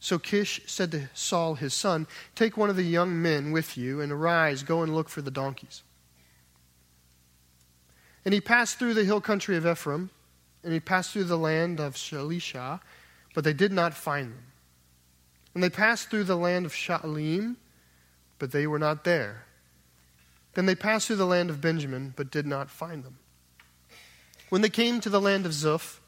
So 0.00 0.18
Kish 0.18 0.60
said 0.66 0.92
to 0.92 1.10
Saul 1.14 1.56
his 1.56 1.74
son, 1.74 2.06
Take 2.34 2.56
one 2.56 2.70
of 2.70 2.76
the 2.76 2.84
young 2.84 3.20
men 3.20 3.50
with 3.50 3.76
you, 3.76 4.00
and 4.00 4.12
arise, 4.12 4.62
go 4.62 4.82
and 4.82 4.94
look 4.94 5.08
for 5.08 5.22
the 5.22 5.30
donkeys. 5.30 5.82
And 8.24 8.32
he 8.32 8.40
passed 8.40 8.78
through 8.78 8.94
the 8.94 9.04
hill 9.04 9.20
country 9.20 9.56
of 9.56 9.66
Ephraim, 9.66 10.10
and 10.62 10.72
he 10.72 10.80
passed 10.80 11.12
through 11.12 11.24
the 11.24 11.38
land 11.38 11.80
of 11.80 11.94
Shalisha, 11.94 12.80
but 13.34 13.44
they 13.44 13.52
did 13.52 13.72
not 13.72 13.94
find 13.94 14.32
them. 14.32 14.44
And 15.54 15.62
they 15.62 15.70
passed 15.70 16.10
through 16.10 16.24
the 16.24 16.36
land 16.36 16.66
of 16.66 16.72
Shaalim, 16.72 17.56
but 18.38 18.52
they 18.52 18.66
were 18.66 18.78
not 18.78 19.04
there. 19.04 19.44
Then 20.54 20.66
they 20.66 20.74
passed 20.74 21.06
through 21.06 21.16
the 21.16 21.26
land 21.26 21.50
of 21.50 21.60
Benjamin, 21.60 22.14
but 22.16 22.30
did 22.30 22.46
not 22.46 22.70
find 22.70 23.02
them. 23.02 23.18
When 24.48 24.62
they 24.62 24.70
came 24.70 25.00
to 25.00 25.10
the 25.10 25.20
land 25.20 25.46
of 25.46 25.52
Zuph, 25.52 25.98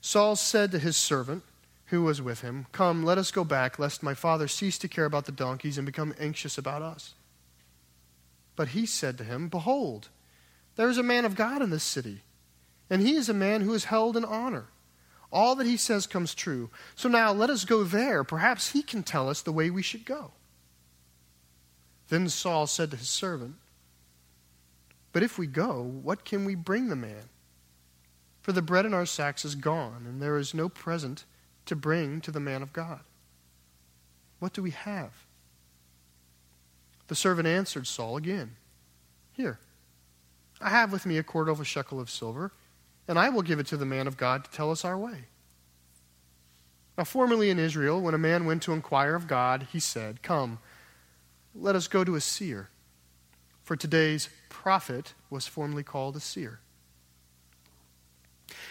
Saul 0.00 0.36
said 0.36 0.70
to 0.72 0.78
his 0.78 0.96
servant, 0.96 1.42
who 1.86 2.02
was 2.02 2.20
with 2.20 2.40
him, 2.40 2.66
Come, 2.72 3.04
let 3.04 3.18
us 3.18 3.30
go 3.30 3.44
back, 3.44 3.78
lest 3.78 4.02
my 4.02 4.14
father 4.14 4.48
cease 4.48 4.78
to 4.78 4.88
care 4.88 5.04
about 5.04 5.26
the 5.26 5.32
donkeys 5.32 5.78
and 5.78 5.86
become 5.86 6.14
anxious 6.18 6.58
about 6.58 6.82
us. 6.82 7.14
But 8.56 8.68
he 8.68 8.86
said 8.86 9.18
to 9.18 9.24
him, 9.24 9.48
Behold, 9.48 10.08
there 10.76 10.88
is 10.88 10.98
a 10.98 11.02
man 11.02 11.24
of 11.24 11.36
God 11.36 11.62
in 11.62 11.70
this 11.70 11.84
city, 11.84 12.22
and 12.90 13.02
he 13.02 13.14
is 13.14 13.28
a 13.28 13.34
man 13.34 13.60
who 13.60 13.74
is 13.74 13.84
held 13.84 14.16
in 14.16 14.24
honor. 14.24 14.66
All 15.32 15.54
that 15.56 15.66
he 15.66 15.76
says 15.76 16.06
comes 16.06 16.34
true. 16.34 16.70
So 16.94 17.08
now 17.08 17.32
let 17.32 17.50
us 17.50 17.64
go 17.64 17.84
there. 17.84 18.24
Perhaps 18.24 18.72
he 18.72 18.82
can 18.82 19.02
tell 19.02 19.28
us 19.28 19.42
the 19.42 19.52
way 19.52 19.70
we 19.70 19.82
should 19.82 20.04
go. 20.04 20.32
Then 22.08 22.28
Saul 22.28 22.66
said 22.66 22.90
to 22.92 22.96
his 22.96 23.08
servant, 23.08 23.56
But 25.12 25.22
if 25.22 25.38
we 25.38 25.46
go, 25.46 25.82
what 25.82 26.24
can 26.24 26.44
we 26.44 26.54
bring 26.54 26.88
the 26.88 26.96
man? 26.96 27.28
For 28.40 28.52
the 28.52 28.62
bread 28.62 28.86
in 28.86 28.94
our 28.94 29.06
sacks 29.06 29.44
is 29.44 29.56
gone, 29.56 30.04
and 30.06 30.22
there 30.22 30.38
is 30.38 30.54
no 30.54 30.68
present 30.68 31.24
to 31.66 31.76
bring 31.76 32.20
to 32.22 32.30
the 32.30 32.40
man 32.40 32.62
of 32.62 32.72
God? 32.72 33.00
What 34.38 34.52
do 34.52 34.62
we 34.62 34.70
have? 34.70 35.12
The 37.08 37.14
servant 37.14 37.46
answered 37.46 37.86
Saul 37.86 38.16
again 38.16 38.56
Here, 39.32 39.58
I 40.60 40.70
have 40.70 40.92
with 40.92 41.06
me 41.06 41.18
a 41.18 41.22
quarter 41.22 41.50
of 41.50 41.60
a 41.60 41.64
shekel 41.64 42.00
of 42.00 42.10
silver, 42.10 42.52
and 43.06 43.18
I 43.18 43.28
will 43.28 43.42
give 43.42 43.58
it 43.58 43.66
to 43.68 43.76
the 43.76 43.86
man 43.86 44.06
of 44.06 44.16
God 44.16 44.44
to 44.44 44.50
tell 44.50 44.70
us 44.70 44.84
our 44.84 44.98
way. 44.98 45.24
Now, 46.96 47.04
formerly 47.04 47.50
in 47.50 47.58
Israel, 47.58 48.00
when 48.00 48.14
a 48.14 48.18
man 48.18 48.46
went 48.46 48.62
to 48.62 48.72
inquire 48.72 49.14
of 49.14 49.26
God, 49.26 49.68
he 49.70 49.78
said, 49.78 50.22
Come, 50.22 50.58
let 51.54 51.76
us 51.76 51.88
go 51.88 52.04
to 52.04 52.14
a 52.14 52.20
seer. 52.20 52.68
For 53.62 53.76
today's 53.76 54.28
prophet 54.48 55.12
was 55.28 55.46
formerly 55.46 55.82
called 55.82 56.16
a 56.16 56.20
seer. 56.20 56.60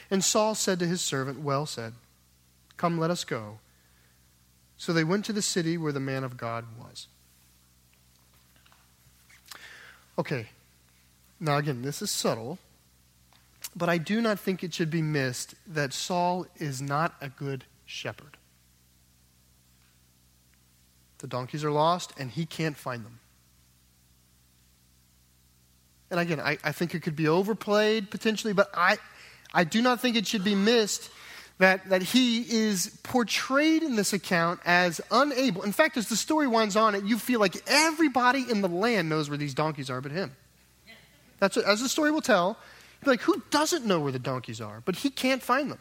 And 0.09 0.23
Saul 0.23 0.55
said 0.55 0.79
to 0.79 0.87
his 0.87 1.01
servant, 1.01 1.41
Well 1.41 1.65
said. 1.65 1.93
Come, 2.77 2.97
let 2.97 3.09
us 3.09 3.23
go. 3.23 3.59
So 4.77 4.91
they 4.93 5.03
went 5.03 5.25
to 5.25 5.33
the 5.33 5.41
city 5.41 5.77
where 5.77 5.91
the 5.91 5.99
man 5.99 6.23
of 6.23 6.37
God 6.37 6.65
was. 6.77 7.07
Okay, 10.17 10.47
now 11.39 11.57
again, 11.57 11.81
this 11.81 12.01
is 12.01 12.09
subtle, 12.09 12.57
but 13.75 13.89
I 13.89 13.97
do 13.97 14.21
not 14.21 14.39
think 14.39 14.63
it 14.63 14.73
should 14.73 14.89
be 14.89 15.01
missed 15.01 15.55
that 15.67 15.91
Saul 15.91 16.45
is 16.57 16.81
not 16.81 17.15
a 17.19 17.27
good 17.27 17.65
shepherd. 17.85 18.37
The 21.19 21.27
donkeys 21.27 21.63
are 21.63 21.71
lost, 21.71 22.13
and 22.17 22.31
he 22.31 22.45
can't 22.45 22.77
find 22.77 23.03
them. 23.03 23.19
And 26.11 26.19
again, 26.19 26.39
I, 26.39 26.57
I 26.63 26.71
think 26.71 26.93
it 26.93 27.01
could 27.01 27.15
be 27.15 27.27
overplayed 27.27 28.11
potentially, 28.11 28.53
but 28.53 28.69
I, 28.73 28.97
I 29.53 29.63
do 29.63 29.81
not 29.81 29.99
think 29.99 30.15
it 30.15 30.27
should 30.27 30.43
be 30.43 30.55
missed 30.55 31.09
that, 31.57 31.87
that 31.89 32.03
he 32.03 32.41
is 32.41 32.97
portrayed 33.03 33.81
in 33.81 33.95
this 33.95 34.11
account 34.11 34.59
as 34.65 34.99
unable. 35.09 35.63
In 35.63 35.71
fact, 35.71 35.95
as 35.95 36.09
the 36.09 36.17
story 36.17 36.47
winds 36.47 36.75
on, 36.75 37.07
you 37.07 37.17
feel 37.17 37.39
like 37.39 37.55
everybody 37.67 38.45
in 38.49 38.61
the 38.61 38.67
land 38.67 39.07
knows 39.07 39.29
where 39.29 39.37
these 39.37 39.53
donkeys 39.53 39.89
are 39.89 40.01
but 40.01 40.11
him. 40.11 40.35
That's 41.39 41.55
what, 41.55 41.65
as 41.65 41.81
the 41.81 41.89
story 41.89 42.11
will 42.11 42.21
tell. 42.21 42.57
Like, 43.05 43.21
who 43.21 43.41
doesn't 43.51 43.85
know 43.85 43.99
where 43.99 44.11
the 44.11 44.19
donkeys 44.19 44.59
are? 44.59 44.81
But 44.83 44.97
he 44.97 45.09
can't 45.09 45.41
find 45.41 45.69
them. 45.71 45.79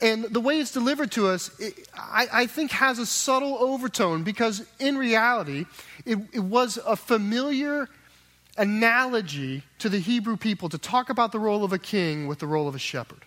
And 0.00 0.24
the 0.24 0.40
way 0.40 0.60
it's 0.60 0.70
delivered 0.70 1.10
to 1.12 1.26
us, 1.26 1.58
it, 1.58 1.88
I, 1.94 2.28
I, 2.32 2.46
think, 2.46 2.70
has 2.70 3.00
a 3.00 3.06
subtle 3.06 3.58
overtone 3.58 4.22
because 4.22 4.64
in 4.78 4.96
reality, 4.96 5.66
it, 6.06 6.18
it 6.32 6.40
was 6.40 6.78
a 6.86 6.94
familiar 6.94 7.88
analogy 8.56 9.64
to 9.80 9.88
the 9.88 9.98
Hebrew 9.98 10.36
people 10.36 10.68
to 10.68 10.78
talk 10.78 11.10
about 11.10 11.32
the 11.32 11.40
role 11.40 11.64
of 11.64 11.72
a 11.72 11.78
king 11.78 12.28
with 12.28 12.38
the 12.38 12.46
role 12.46 12.68
of 12.68 12.76
a 12.76 12.78
shepherd. 12.78 13.24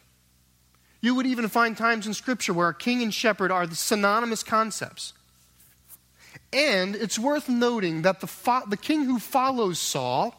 You 1.01 1.15
would 1.15 1.25
even 1.25 1.47
find 1.47 1.75
times 1.75 2.05
in 2.05 2.13
Scripture 2.13 2.53
where 2.53 2.69
a 2.69 2.75
king 2.75 3.01
and 3.01 3.13
shepherd 3.13 3.51
are 3.51 3.65
the 3.65 3.75
synonymous 3.75 4.43
concepts. 4.43 5.13
And 6.53 6.95
it's 6.95 7.17
worth 7.17 7.49
noting 7.49 8.03
that 8.03 8.19
the, 8.19 8.27
fo- 8.27 8.65
the 8.67 8.77
king 8.77 9.05
who 9.05 9.17
follows 9.17 9.79
Saul, 9.79 10.35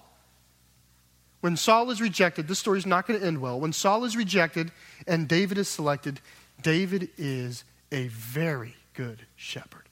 when 1.41 1.57
Saul 1.57 1.91
is 1.91 2.01
rejected, 2.01 2.47
this 2.47 2.61
story 2.61 2.79
is 2.79 2.87
not 2.87 3.07
going 3.07 3.19
to 3.19 3.27
end 3.27 3.41
well. 3.41 3.59
When 3.59 3.73
Saul 3.73 4.05
is 4.05 4.17
rejected 4.17 4.71
and 5.07 5.27
David 5.27 5.59
is 5.59 5.69
selected, 5.69 6.21
David 6.63 7.11
is 7.19 7.65
a 7.91 8.07
very 8.09 8.77
good 8.95 9.27
shepherd. 9.35 9.89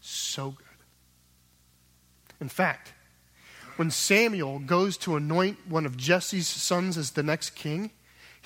So 0.00 0.50
good. 0.50 0.66
In 2.40 2.50
fact, 2.50 2.92
when 3.76 3.90
Samuel 3.90 4.58
goes 4.58 4.96
to 4.98 5.16
anoint 5.16 5.58
one 5.68 5.86
of 5.86 5.96
Jesse's 5.96 6.46
sons 6.46 6.98
as 6.98 7.12
the 7.12 7.22
next 7.22 7.50
king, 7.50 7.90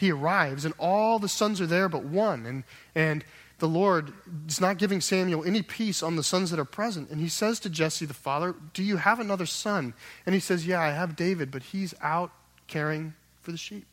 he 0.00 0.10
arrives, 0.10 0.64
and 0.64 0.72
all 0.78 1.18
the 1.18 1.28
sons 1.28 1.60
are 1.60 1.66
there 1.66 1.88
but 1.88 2.04
one. 2.04 2.46
And, 2.46 2.64
and 2.94 3.24
the 3.58 3.68
Lord 3.68 4.12
is 4.48 4.60
not 4.60 4.78
giving 4.78 5.02
Samuel 5.02 5.44
any 5.44 5.60
peace 5.60 6.02
on 6.02 6.16
the 6.16 6.22
sons 6.22 6.50
that 6.50 6.58
are 6.58 6.64
present. 6.64 7.10
And 7.10 7.20
he 7.20 7.28
says 7.28 7.60
to 7.60 7.70
Jesse, 7.70 8.06
the 8.06 8.14
father, 8.14 8.54
Do 8.72 8.82
you 8.82 8.96
have 8.96 9.20
another 9.20 9.44
son? 9.44 9.92
And 10.24 10.34
he 10.34 10.40
says, 10.40 10.66
Yeah, 10.66 10.80
I 10.80 10.92
have 10.92 11.16
David, 11.16 11.50
but 11.50 11.64
he's 11.64 11.94
out 12.00 12.32
caring 12.66 13.12
for 13.42 13.52
the 13.52 13.58
sheep. 13.58 13.86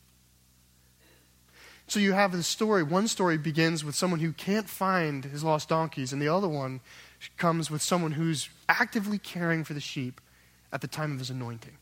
So 1.87 1.99
you 1.99 2.13
have 2.13 2.31
the 2.31 2.43
story. 2.43 2.83
One 2.83 3.07
story 3.07 3.37
begins 3.37 3.83
with 3.83 3.95
someone 3.95 4.21
who 4.21 4.31
can't 4.31 4.69
find 4.69 5.25
his 5.25 5.43
lost 5.43 5.69
donkeys, 5.69 6.13
and 6.13 6.21
the 6.21 6.29
other 6.29 6.47
one 6.47 6.79
comes 7.37 7.69
with 7.69 7.81
someone 7.81 8.13
who's 8.13 8.49
actively 8.69 9.17
caring 9.17 9.65
for 9.65 9.73
the 9.73 9.81
sheep 9.81 10.21
at 10.71 10.79
the 10.81 10.87
time 10.87 11.11
of 11.11 11.19
his 11.19 11.29
anointing. 11.29 11.77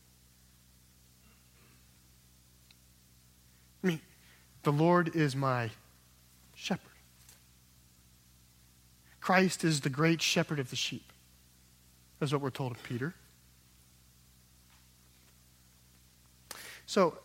I 3.82 3.86
mean, 3.86 4.00
the 4.66 4.72
Lord 4.72 5.14
is 5.14 5.36
my 5.36 5.70
shepherd. 6.56 6.90
Christ 9.20 9.62
is 9.62 9.82
the 9.82 9.88
great 9.88 10.20
shepherd 10.20 10.58
of 10.58 10.70
the 10.70 10.76
sheep. 10.76 11.12
That's 12.18 12.32
what 12.32 12.40
we're 12.40 12.50
told 12.50 12.72
of 12.72 12.82
Peter. 12.82 13.14
So 16.84 17.16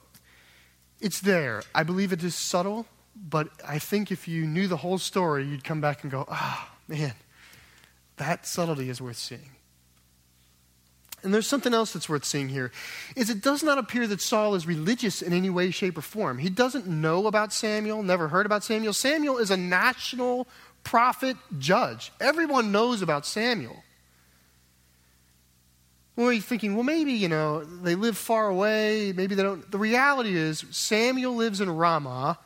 it's 0.99 1.19
there. 1.19 1.63
I 1.73 1.81
believe 1.81 2.13
it 2.13 2.23
is 2.23 2.35
subtle, 2.35 2.85
but 3.15 3.47
I 3.67 3.79
think 3.79 4.11
if 4.11 4.27
you 4.27 4.45
knew 4.45 4.67
the 4.67 4.77
whole 4.77 4.99
story, 4.99 5.43
you'd 5.43 5.63
come 5.63 5.81
back 5.81 6.03
and 6.03 6.11
go, 6.11 6.25
ah, 6.29 6.69
oh, 6.69 6.77
man, 6.87 7.13
that 8.17 8.45
subtlety 8.45 8.87
is 8.87 9.01
worth 9.01 9.17
seeing. 9.17 9.49
And 11.23 11.33
there's 11.33 11.47
something 11.47 11.73
else 11.73 11.93
that's 11.93 12.09
worth 12.09 12.25
seeing 12.25 12.49
here 12.49 12.71
is 13.15 13.29
it 13.29 13.41
does 13.41 13.61
not 13.61 13.77
appear 13.77 14.07
that 14.07 14.21
Saul 14.21 14.55
is 14.55 14.65
religious 14.65 15.21
in 15.21 15.33
any 15.33 15.49
way 15.49 15.69
shape 15.69 15.97
or 15.97 16.01
form. 16.01 16.39
He 16.39 16.49
doesn't 16.49 16.87
know 16.87 17.27
about 17.27 17.53
Samuel, 17.53 18.01
never 18.01 18.27
heard 18.27 18.45
about 18.45 18.63
Samuel. 18.63 18.93
Samuel 18.93 19.37
is 19.37 19.51
a 19.51 19.57
national 19.57 20.47
prophet 20.83 21.37
judge. 21.59 22.11
Everyone 22.19 22.71
knows 22.71 23.01
about 23.01 23.25
Samuel. 23.25 23.83
Well, 26.15 26.33
you're 26.33 26.41
thinking, 26.41 26.75
well, 26.75 26.83
maybe, 26.83 27.13
you 27.13 27.29
know, 27.29 27.63
they 27.63 27.95
live 27.95 28.17
far 28.17 28.47
away. 28.47 29.13
Maybe 29.15 29.35
they 29.35 29.43
don't. 29.43 29.69
The 29.71 29.77
reality 29.77 30.35
is, 30.35 30.65
Samuel 30.71 31.35
lives 31.35 31.61
in 31.61 31.69
Ramah, 31.69 32.37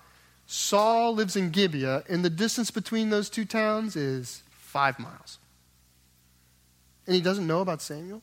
Saul 0.46 1.16
lives 1.16 1.36
in 1.36 1.50
Gibeah, 1.50 2.04
and 2.08 2.24
the 2.24 2.30
distance 2.30 2.72
between 2.72 3.10
those 3.10 3.30
two 3.30 3.46
towns 3.46 3.96
is 3.96 4.44
five 4.52 5.00
miles. 5.00 5.40
And 7.08 7.16
he 7.16 7.22
doesn't 7.22 7.48
know 7.48 7.62
about 7.62 7.82
Samuel? 7.82 8.22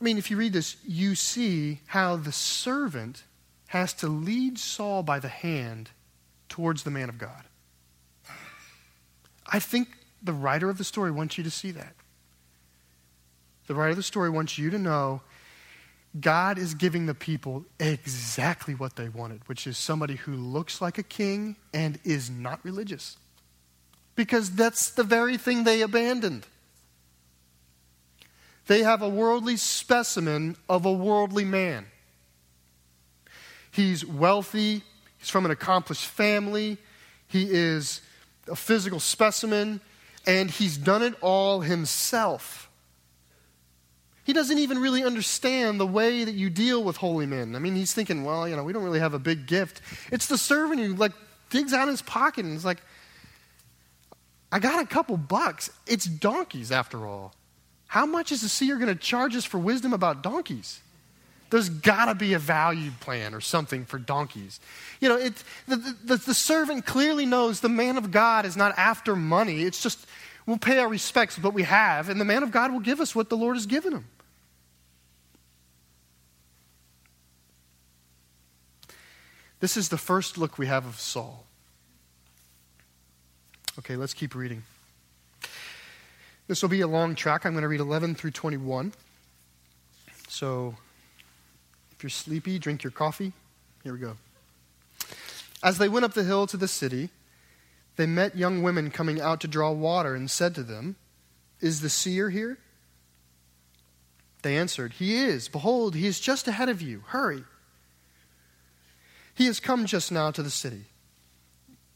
I 0.00 0.04
mean, 0.04 0.18
if 0.18 0.30
you 0.30 0.36
read 0.36 0.52
this, 0.52 0.76
you 0.86 1.14
see 1.14 1.80
how 1.86 2.16
the 2.16 2.32
servant 2.32 3.24
has 3.68 3.92
to 3.94 4.08
lead 4.08 4.58
Saul 4.58 5.02
by 5.02 5.18
the 5.18 5.28
hand 5.28 5.90
towards 6.48 6.82
the 6.82 6.90
man 6.90 7.08
of 7.08 7.18
God. 7.18 7.44
I 9.46 9.58
think 9.58 9.88
the 10.22 10.32
writer 10.32 10.68
of 10.68 10.78
the 10.78 10.84
story 10.84 11.10
wants 11.10 11.38
you 11.38 11.44
to 11.44 11.50
see 11.50 11.70
that. 11.72 11.94
The 13.66 13.74
writer 13.74 13.90
of 13.90 13.96
the 13.96 14.02
story 14.02 14.30
wants 14.30 14.58
you 14.58 14.70
to 14.70 14.78
know 14.78 15.22
God 16.18 16.58
is 16.58 16.74
giving 16.74 17.06
the 17.06 17.14
people 17.14 17.64
exactly 17.78 18.74
what 18.74 18.96
they 18.96 19.08
wanted, 19.08 19.42
which 19.46 19.66
is 19.66 19.76
somebody 19.76 20.16
who 20.16 20.34
looks 20.34 20.80
like 20.80 20.98
a 20.98 21.02
king 21.02 21.56
and 21.74 21.98
is 22.04 22.30
not 22.30 22.64
religious. 22.64 23.16
Because 24.14 24.50
that's 24.50 24.90
the 24.90 25.04
very 25.04 25.36
thing 25.36 25.64
they 25.64 25.82
abandoned. 25.82 26.46
They 28.66 28.82
have 28.82 29.02
a 29.02 29.08
worldly 29.08 29.56
specimen 29.56 30.56
of 30.68 30.84
a 30.84 30.92
worldly 30.92 31.44
man. 31.44 31.86
He's 33.70 34.04
wealthy, 34.04 34.82
he's 35.18 35.28
from 35.28 35.44
an 35.44 35.50
accomplished 35.50 36.06
family, 36.06 36.78
he 37.28 37.48
is 37.50 38.00
a 38.48 38.56
physical 38.56 39.00
specimen, 39.00 39.80
and 40.26 40.50
he's 40.50 40.76
done 40.76 41.02
it 41.02 41.14
all 41.20 41.60
himself. 41.60 42.68
He 44.24 44.32
doesn't 44.32 44.58
even 44.58 44.78
really 44.78 45.04
understand 45.04 45.78
the 45.78 45.86
way 45.86 46.24
that 46.24 46.34
you 46.34 46.50
deal 46.50 46.82
with 46.82 46.96
holy 46.96 47.26
men. 47.26 47.54
I 47.54 47.60
mean, 47.60 47.76
he's 47.76 47.94
thinking, 47.94 48.24
well, 48.24 48.48
you 48.48 48.56
know, 48.56 48.64
we 48.64 48.72
don't 48.72 48.82
really 48.82 48.98
have 48.98 49.14
a 49.14 49.20
big 49.20 49.46
gift. 49.46 49.80
It's 50.10 50.26
the 50.26 50.36
servant 50.36 50.80
who, 50.80 50.94
like, 50.94 51.12
digs 51.50 51.72
out 51.72 51.86
his 51.86 52.02
pocket 52.02 52.44
and 52.44 52.56
is 52.56 52.64
like, 52.64 52.78
I 54.50 54.58
got 54.58 54.82
a 54.82 54.86
couple 54.86 55.16
bucks. 55.16 55.70
It's 55.86 56.06
donkeys, 56.06 56.72
after 56.72 57.06
all. 57.06 57.35
How 57.86 58.06
much 58.06 58.32
is 58.32 58.42
the 58.42 58.48
seer 58.48 58.76
going 58.76 58.88
to 58.88 59.00
charge 59.00 59.36
us 59.36 59.44
for 59.44 59.58
wisdom 59.58 59.92
about 59.92 60.22
donkeys? 60.22 60.80
There's 61.50 61.68
got 61.68 62.06
to 62.06 62.14
be 62.14 62.34
a 62.34 62.38
value 62.38 62.90
plan 63.00 63.32
or 63.32 63.40
something 63.40 63.84
for 63.84 63.98
donkeys. 63.98 64.58
You 65.00 65.08
know, 65.08 65.16
it, 65.16 65.34
the, 65.68 65.76
the, 66.04 66.16
the, 66.16 66.34
servant 66.34 66.84
clearly 66.84 67.24
knows 67.24 67.60
the 67.60 67.68
man 67.68 67.96
of 67.96 68.10
God 68.10 68.44
is 68.44 68.56
not 68.56 68.76
after 68.76 69.14
money. 69.14 69.62
It's 69.62 69.80
just, 69.80 70.04
we'll 70.44 70.58
pay 70.58 70.78
our 70.78 70.88
respects 70.88 71.38
what 71.38 71.54
we 71.54 71.62
have, 71.62 72.08
and 72.08 72.20
the 72.20 72.24
man 72.24 72.42
of 72.42 72.50
God 72.50 72.72
will 72.72 72.80
give 72.80 73.00
us 73.00 73.14
what 73.14 73.28
the 73.28 73.36
Lord 73.36 73.54
has 73.56 73.66
given 73.66 73.92
him. 73.92 74.06
This 79.60 79.76
is 79.76 79.88
the 79.88 79.98
first 79.98 80.36
look 80.36 80.58
we 80.58 80.66
have 80.66 80.84
of 80.84 81.00
Saul. 81.00 81.46
Okay, 83.78 83.96
let's 83.96 84.14
keep 84.14 84.34
reading. 84.34 84.64
This 86.48 86.62
will 86.62 86.68
be 86.68 86.80
a 86.80 86.86
long 86.86 87.14
track. 87.14 87.44
I'm 87.44 87.52
going 87.52 87.62
to 87.62 87.68
read 87.68 87.80
11 87.80 88.14
through 88.14 88.30
21. 88.30 88.92
So 90.28 90.76
if 91.92 92.02
you're 92.02 92.10
sleepy, 92.10 92.58
drink 92.58 92.84
your 92.84 92.90
coffee. 92.92 93.32
Here 93.82 93.92
we 93.92 93.98
go. 93.98 94.16
As 95.62 95.78
they 95.78 95.88
went 95.88 96.04
up 96.04 96.14
the 96.14 96.24
hill 96.24 96.46
to 96.46 96.56
the 96.56 96.68
city, 96.68 97.10
they 97.96 98.06
met 98.06 98.36
young 98.36 98.62
women 98.62 98.90
coming 98.90 99.20
out 99.20 99.40
to 99.40 99.48
draw 99.48 99.72
water 99.72 100.14
and 100.14 100.30
said 100.30 100.54
to 100.54 100.62
them, 100.62 100.96
Is 101.60 101.80
the 101.80 101.88
seer 101.88 102.30
here? 102.30 102.58
They 104.42 104.56
answered, 104.56 104.94
He 104.94 105.16
is. 105.16 105.48
Behold, 105.48 105.94
he 105.94 106.06
is 106.06 106.20
just 106.20 106.46
ahead 106.46 106.68
of 106.68 106.80
you. 106.80 107.02
Hurry. 107.08 107.44
He 109.34 109.46
has 109.46 109.60
come 109.60 109.86
just 109.86 110.12
now 110.12 110.30
to 110.30 110.42
the 110.42 110.50
city, 110.50 110.84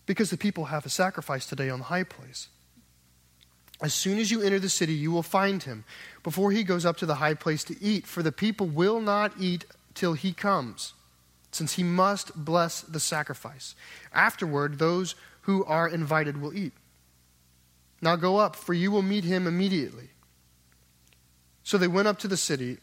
because 0.05 0.31
the 0.31 0.37
people 0.37 0.67
have 0.67 0.85
a 0.85 0.91
sacrifice 0.91 1.47
today 1.47 1.71
on 1.71 1.79
the 1.79 1.85
high 1.87 2.05
place. 2.05 2.49
As 3.83 3.95
soon 3.95 4.19
as 4.19 4.31
you 4.31 4.43
enter 4.43 4.59
the 4.59 4.69
city, 4.69 4.93
you 4.93 5.11
will 5.11 5.23
find 5.23 5.62
him 5.62 5.85
before 6.23 6.53
he 6.53 6.64
goes 6.64 6.85
up 6.85 6.99
to 6.99 7.07
the 7.07 7.16
high 7.16 7.35
place 7.35 7.64
to 7.64 7.83
eat, 7.83 8.07
for 8.07 8.23
the 8.23 8.33
people 8.33 8.66
will 8.66 9.01
not 9.01 9.33
eat 9.38 9.64
till 9.95 10.12
he 10.12 10.33
comes, 10.33 10.93
since 11.51 11.75
he 11.75 11.83
must 11.83 12.45
bless 12.45 12.83
the 12.83 13.01
sacrifice. 13.01 13.75
Afterward, 14.12 14.79
those 14.79 15.14
who 15.43 15.64
are 15.64 15.88
invited 15.88 16.40
will 16.40 16.55
eat. 16.55 16.73
Now 18.03 18.16
go 18.16 18.37
up, 18.37 18.55
for 18.55 18.75
you 18.75 18.90
will 18.90 19.03
meet 19.03 19.25
him 19.25 19.47
immediately. 19.47 20.11
So 21.64 21.79
they 21.79 21.88
went 21.88 22.09
up 22.09 22.19
to 22.21 22.29
the 22.29 22.37
city. 22.37 22.79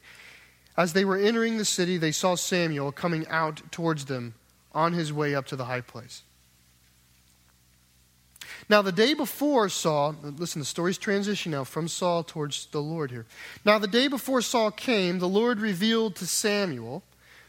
As 0.75 0.93
they 0.93 1.05
were 1.05 1.17
entering 1.17 1.57
the 1.57 1.65
city, 1.65 1.97
they 1.97 2.11
saw 2.11 2.35
Samuel 2.35 2.91
coming 2.91 3.27
out 3.27 3.61
towards 3.71 4.05
them 4.05 4.35
on 4.73 4.93
his 4.93 5.11
way 5.11 5.33
up 5.33 5.45
to 5.47 5.55
the 5.55 5.65
high 5.65 5.81
place. 5.81 6.23
Now, 8.69 8.81
the 8.81 8.91
day 8.91 9.13
before 9.13 9.69
Saul, 9.69 10.15
listen, 10.21 10.59
the 10.59 10.65
story's 10.65 10.97
transition 10.97 11.53
now 11.53 11.63
from 11.63 11.87
Saul 11.87 12.23
towards 12.23 12.65
the 12.67 12.81
Lord 12.81 13.11
here. 13.11 13.25
Now, 13.63 13.79
the 13.79 13.87
day 13.87 14.09
before 14.09 14.41
Saul 14.41 14.71
came, 14.71 15.19
the 15.19 15.27
Lord 15.27 15.59
revealed 15.59 16.15
to 16.17 16.27
Samuel, 16.27 17.03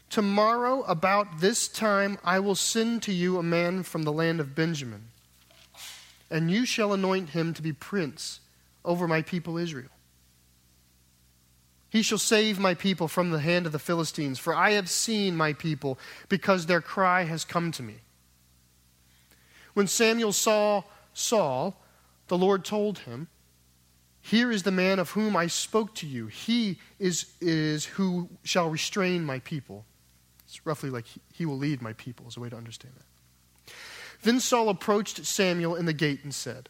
Tomorrow, 0.09 0.83
about 0.83 1.39
this 1.39 1.67
time, 1.67 2.17
I 2.23 2.39
will 2.39 2.55
send 2.55 3.03
to 3.03 3.13
you 3.13 3.37
a 3.37 3.43
man 3.43 3.83
from 3.83 4.03
the 4.03 4.11
land 4.11 4.39
of 4.39 4.55
Benjamin, 4.55 5.09
and 6.31 6.49
you 6.49 6.65
shall 6.65 6.93
anoint 6.93 7.29
him 7.29 7.53
to 7.53 7.61
be 7.61 7.73
prince 7.73 8.39
over 8.83 9.07
my 9.07 9.21
people 9.21 9.57
Israel. 9.57 9.89
He 11.91 12.01
shall 12.01 12.17
save 12.17 12.59
my 12.59 12.73
people 12.73 13.07
from 13.07 13.29
the 13.29 13.39
hand 13.39 13.65
of 13.65 13.71
the 13.71 13.77
Philistines, 13.77 14.39
for 14.39 14.55
I 14.55 14.71
have 14.71 14.89
seen 14.89 15.35
my 15.35 15.53
people, 15.53 15.99
because 16.27 16.65
their 16.65 16.81
cry 16.81 17.23
has 17.23 17.45
come 17.45 17.71
to 17.73 17.83
me. 17.83 17.95
When 19.75 19.85
Samuel 19.85 20.33
saw 20.33 20.83
Saul, 21.19 21.75
the 22.27 22.37
Lord 22.37 22.63
told 22.63 22.99
him, 22.99 23.27
Here 24.21 24.49
is 24.51 24.63
the 24.63 24.71
man 24.71 24.99
of 24.99 25.11
whom 25.11 25.35
I 25.35 25.47
spoke 25.47 25.93
to 25.95 26.07
you. 26.07 26.27
He 26.27 26.79
is, 26.97 27.25
is 27.41 27.85
who 27.85 28.29
shall 28.43 28.69
restrain 28.69 29.25
my 29.25 29.39
people. 29.39 29.85
It's 30.45 30.65
roughly 30.65 30.89
like 30.89 31.05
he, 31.33 31.45
will 31.45 31.57
lead 31.57 31.81
my 31.81 31.93
people, 31.93 32.27
is 32.27 32.37
a 32.37 32.39
way 32.39 32.49
to 32.49 32.55
understand 32.55 32.93
that. 32.95 33.73
Then 34.23 34.39
Saul 34.39 34.69
approached 34.69 35.25
Samuel 35.25 35.75
in 35.75 35.85
the 35.85 35.93
gate 35.93 36.23
and 36.23 36.33
said, 36.33 36.69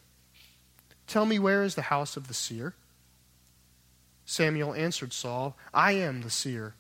Tell 1.08 1.26
me, 1.26 1.40
where 1.40 1.64
is 1.64 1.76
the 1.76 1.84
house 1.84 2.18
of 2.18 2.28
the 2.28 2.34
seer? 2.34 2.76
Samuel 4.26 4.74
answered 4.74 5.14
Saul, 5.14 5.58
I 5.74 5.94
am 5.94 6.22
the 6.22 6.30
seer. 6.30 6.76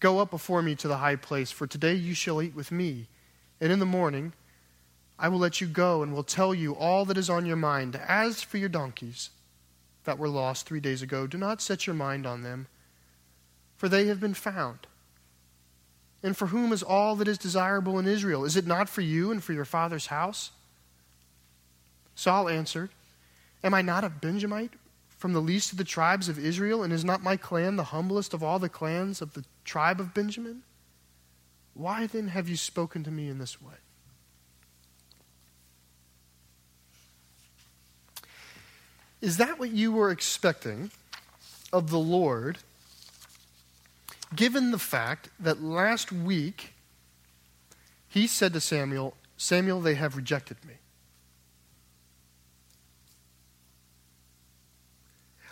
Go 0.00 0.18
up 0.18 0.30
before 0.30 0.62
me 0.62 0.74
to 0.76 0.88
the 0.88 0.98
high 0.98 1.16
place, 1.16 1.50
for 1.50 1.66
today 1.66 1.94
you 1.94 2.14
shall 2.14 2.42
eat 2.42 2.54
with 2.54 2.70
me, 2.70 3.08
and 3.60 3.72
in 3.72 3.78
the 3.78 3.86
morning 3.86 4.32
I 5.20 5.28
will 5.28 5.38
let 5.38 5.60
you 5.60 5.66
go 5.66 6.02
and 6.02 6.14
will 6.14 6.24
tell 6.24 6.54
you 6.54 6.74
all 6.74 7.04
that 7.04 7.18
is 7.18 7.28
on 7.28 7.44
your 7.44 7.56
mind. 7.56 7.94
As 7.94 8.42
for 8.42 8.56
your 8.56 8.70
donkeys 8.70 9.28
that 10.04 10.18
were 10.18 10.30
lost 10.30 10.64
three 10.64 10.80
days 10.80 11.02
ago, 11.02 11.26
do 11.26 11.36
not 11.36 11.60
set 11.60 11.86
your 11.86 11.94
mind 11.94 12.26
on 12.26 12.42
them, 12.42 12.68
for 13.76 13.86
they 13.86 14.06
have 14.06 14.18
been 14.18 14.32
found. 14.32 14.86
And 16.22 16.34
for 16.34 16.46
whom 16.46 16.72
is 16.72 16.82
all 16.82 17.16
that 17.16 17.28
is 17.28 17.36
desirable 17.36 17.98
in 17.98 18.06
Israel? 18.06 18.46
Is 18.46 18.56
it 18.56 18.66
not 18.66 18.88
for 18.88 19.02
you 19.02 19.30
and 19.30 19.44
for 19.44 19.52
your 19.52 19.66
father's 19.66 20.06
house? 20.06 20.52
Saul 22.14 22.48
answered, 22.48 22.88
Am 23.62 23.74
I 23.74 23.82
not 23.82 24.04
a 24.04 24.08
Benjamite 24.08 24.72
from 25.18 25.34
the 25.34 25.40
least 25.40 25.70
of 25.72 25.76
the 25.76 25.84
tribes 25.84 26.30
of 26.30 26.38
Israel, 26.38 26.82
and 26.82 26.94
is 26.94 27.04
not 27.04 27.22
my 27.22 27.36
clan 27.36 27.76
the 27.76 27.84
humblest 27.84 28.32
of 28.32 28.42
all 28.42 28.58
the 28.58 28.70
clans 28.70 29.20
of 29.20 29.34
the 29.34 29.44
tribe 29.66 30.00
of 30.00 30.14
Benjamin? 30.14 30.62
Why 31.74 32.06
then 32.06 32.28
have 32.28 32.48
you 32.48 32.56
spoken 32.56 33.04
to 33.04 33.10
me 33.10 33.28
in 33.28 33.38
this 33.38 33.60
way? 33.60 33.74
Is 39.20 39.36
that 39.36 39.58
what 39.58 39.70
you 39.70 39.92
were 39.92 40.10
expecting 40.10 40.90
of 41.72 41.90
the 41.90 41.98
Lord, 41.98 42.58
given 44.34 44.70
the 44.70 44.78
fact 44.78 45.28
that 45.38 45.62
last 45.62 46.10
week 46.10 46.72
he 48.08 48.26
said 48.26 48.52
to 48.54 48.60
Samuel, 48.60 49.14
Samuel, 49.36 49.80
they 49.80 49.94
have 49.94 50.16
rejected 50.16 50.56
me? 50.66 50.74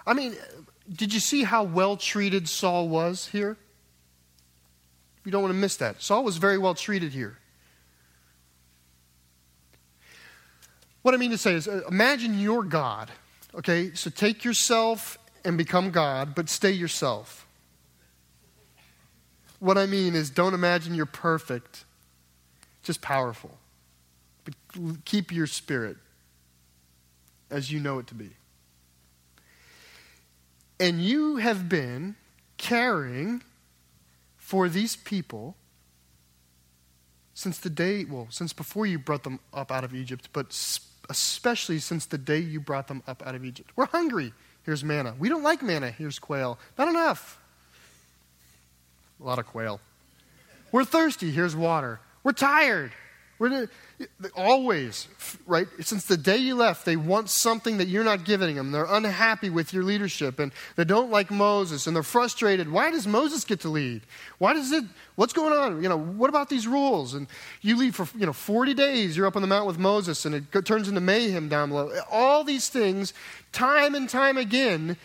I 0.07 0.15
mean, 0.15 0.35
did 0.91 1.13
you 1.13 1.21
see 1.21 1.45
how 1.45 1.63
well 1.65 1.97
treated 1.99 2.49
Saul 2.49 2.89
was 2.89 3.29
here? 3.29 3.59
You 5.25 5.33
don't 5.33 5.43
want 5.43 5.53
to 5.53 5.59
miss 5.59 5.77
that. 5.77 6.01
Saul 6.01 6.25
was 6.25 6.39
very 6.39 6.57
well 6.57 6.75
treated 6.75 7.13
here. 7.13 7.37
What 11.03 11.13
I 11.13 11.19
mean 11.19 11.31
to 11.31 11.39
say 11.39 11.53
is, 11.53 11.69
uh, 11.69 11.83
imagine 11.89 12.39
your 12.39 12.65
God 12.65 13.11
Okay, 13.59 13.93
so 13.95 14.09
take 14.09 14.45
yourself 14.45 15.19
and 15.45 15.59
become 15.59 15.91
God, 15.91 16.35
but 16.37 16.49
stay 16.49 16.71
yourself. 16.71 17.45
What 19.59 19.77
I 19.77 19.87
mean 19.87 20.15
is, 20.15 20.31
don't 20.31 20.55
imagine 20.55 20.95
you're 20.95 21.07
perfect, 21.07 21.85
just 22.85 23.01
powerful. 23.01 23.59
But 24.45 24.55
keep 25.05 25.33
your 25.33 25.49
spirit 25.49 25.97
as 27.51 27.73
you 27.73 27.81
know 27.81 27.99
it 27.99 28.07
to 28.09 28.15
be. 28.15 28.31
And 30.79 31.03
you 31.03 31.37
have 31.37 31.69
been 31.69 32.15
caring 32.57 33.43
for 34.37 34.69
these 34.69 34.95
people 34.95 35.57
since 37.35 37.59
the 37.59 37.71
day, 37.71 38.05
well, 38.05 38.29
since 38.31 38.53
before 38.53 38.87
you 38.87 38.99
brought 38.99 39.25
them 39.25 39.41
up 39.53 39.73
out 39.73 39.83
of 39.83 39.95
Egypt, 39.95 40.29
but 40.33 40.53
especially 41.09 41.79
since 41.79 42.07
the 42.07 42.19
day 42.19 42.39
you 42.39 42.61
brought 42.61 42.89
them 42.89 43.03
up 43.07 43.23
out 43.27 43.35
of 43.35 43.45
Egypt. 43.45 43.71
We're 43.77 43.87
hungry. 43.87 44.33
Here's 44.65 44.85
manna. 44.85 45.15
We 45.19 45.29
don't 45.29 45.43
like 45.43 45.63
manna. 45.63 45.91
Here's 45.91 46.19
quail. 46.19 46.59
Not 46.77 46.89
enough. 46.89 47.41
A 49.21 49.25
lot 49.25 49.39
of 49.39 49.47
quail. 49.47 49.81
We're 50.71 50.85
thirsty. 50.85 51.31
Here's 51.31 51.57
water. 51.57 52.01
We're 52.23 52.33
tired. 52.33 52.93
We're 53.39 53.69
always, 54.35 55.07
right? 55.47 55.69
Since 55.81 56.07
the 56.07 56.17
day 56.17 56.39
you 56.39 56.57
left, 56.57 56.85
they 56.85 56.97
want 56.97 57.31
something 57.31 57.79
that 57.79 57.87
you're 57.87 58.03
not 58.03 58.25
giving 58.25 58.57
them. 58.57 58.73
They're 58.73 58.85
unhappy 58.85 59.49
with 59.49 59.73
your 59.73 59.85
leadership 59.85 60.41
and 60.41 60.51
they 60.75 60.85
don't 60.85 61.11
like 61.11 61.31
Moses 61.31 61.87
and 61.87 61.95
they're 61.95 62.03
frustrated. 62.03 62.71
Why 62.71 62.91
does 62.91 63.07
Moses 63.07 63.45
get 63.45 63.61
to 63.61 63.69
lead? 63.69 64.03
Why 64.39 64.55
does 64.55 64.73
it, 64.73 64.85
what's 65.15 65.33
going 65.33 65.53
on? 65.53 65.83
You 65.83 65.89
know, 65.89 65.99
what 65.99 66.31
about 66.31 66.49
these 66.49 66.67
rules? 66.67 67.15
And 67.15 67.29
you 67.63 67.77
leave 67.77 67.95
for, 67.95 68.09
you 68.19 68.27
know, 68.27 68.33
40 68.33 68.75
days, 68.75 69.17
you're 69.17 69.27
up 69.27 69.37
on 69.37 69.43
the 69.43 69.49
mountain 69.49 69.69
with 69.69 69.79
Moses 69.79 70.25
and 70.25 70.35
it 70.35 70.65
turns 70.65 70.89
into 70.89 71.01
mayhem 71.01 71.49
down 71.49 71.69
below. 71.69 71.93
All 72.11 72.43
these 72.43 72.69
things, 72.69 73.15
time 73.53 73.95
and 73.95 74.09
time 74.09 74.37
again, 74.37 74.97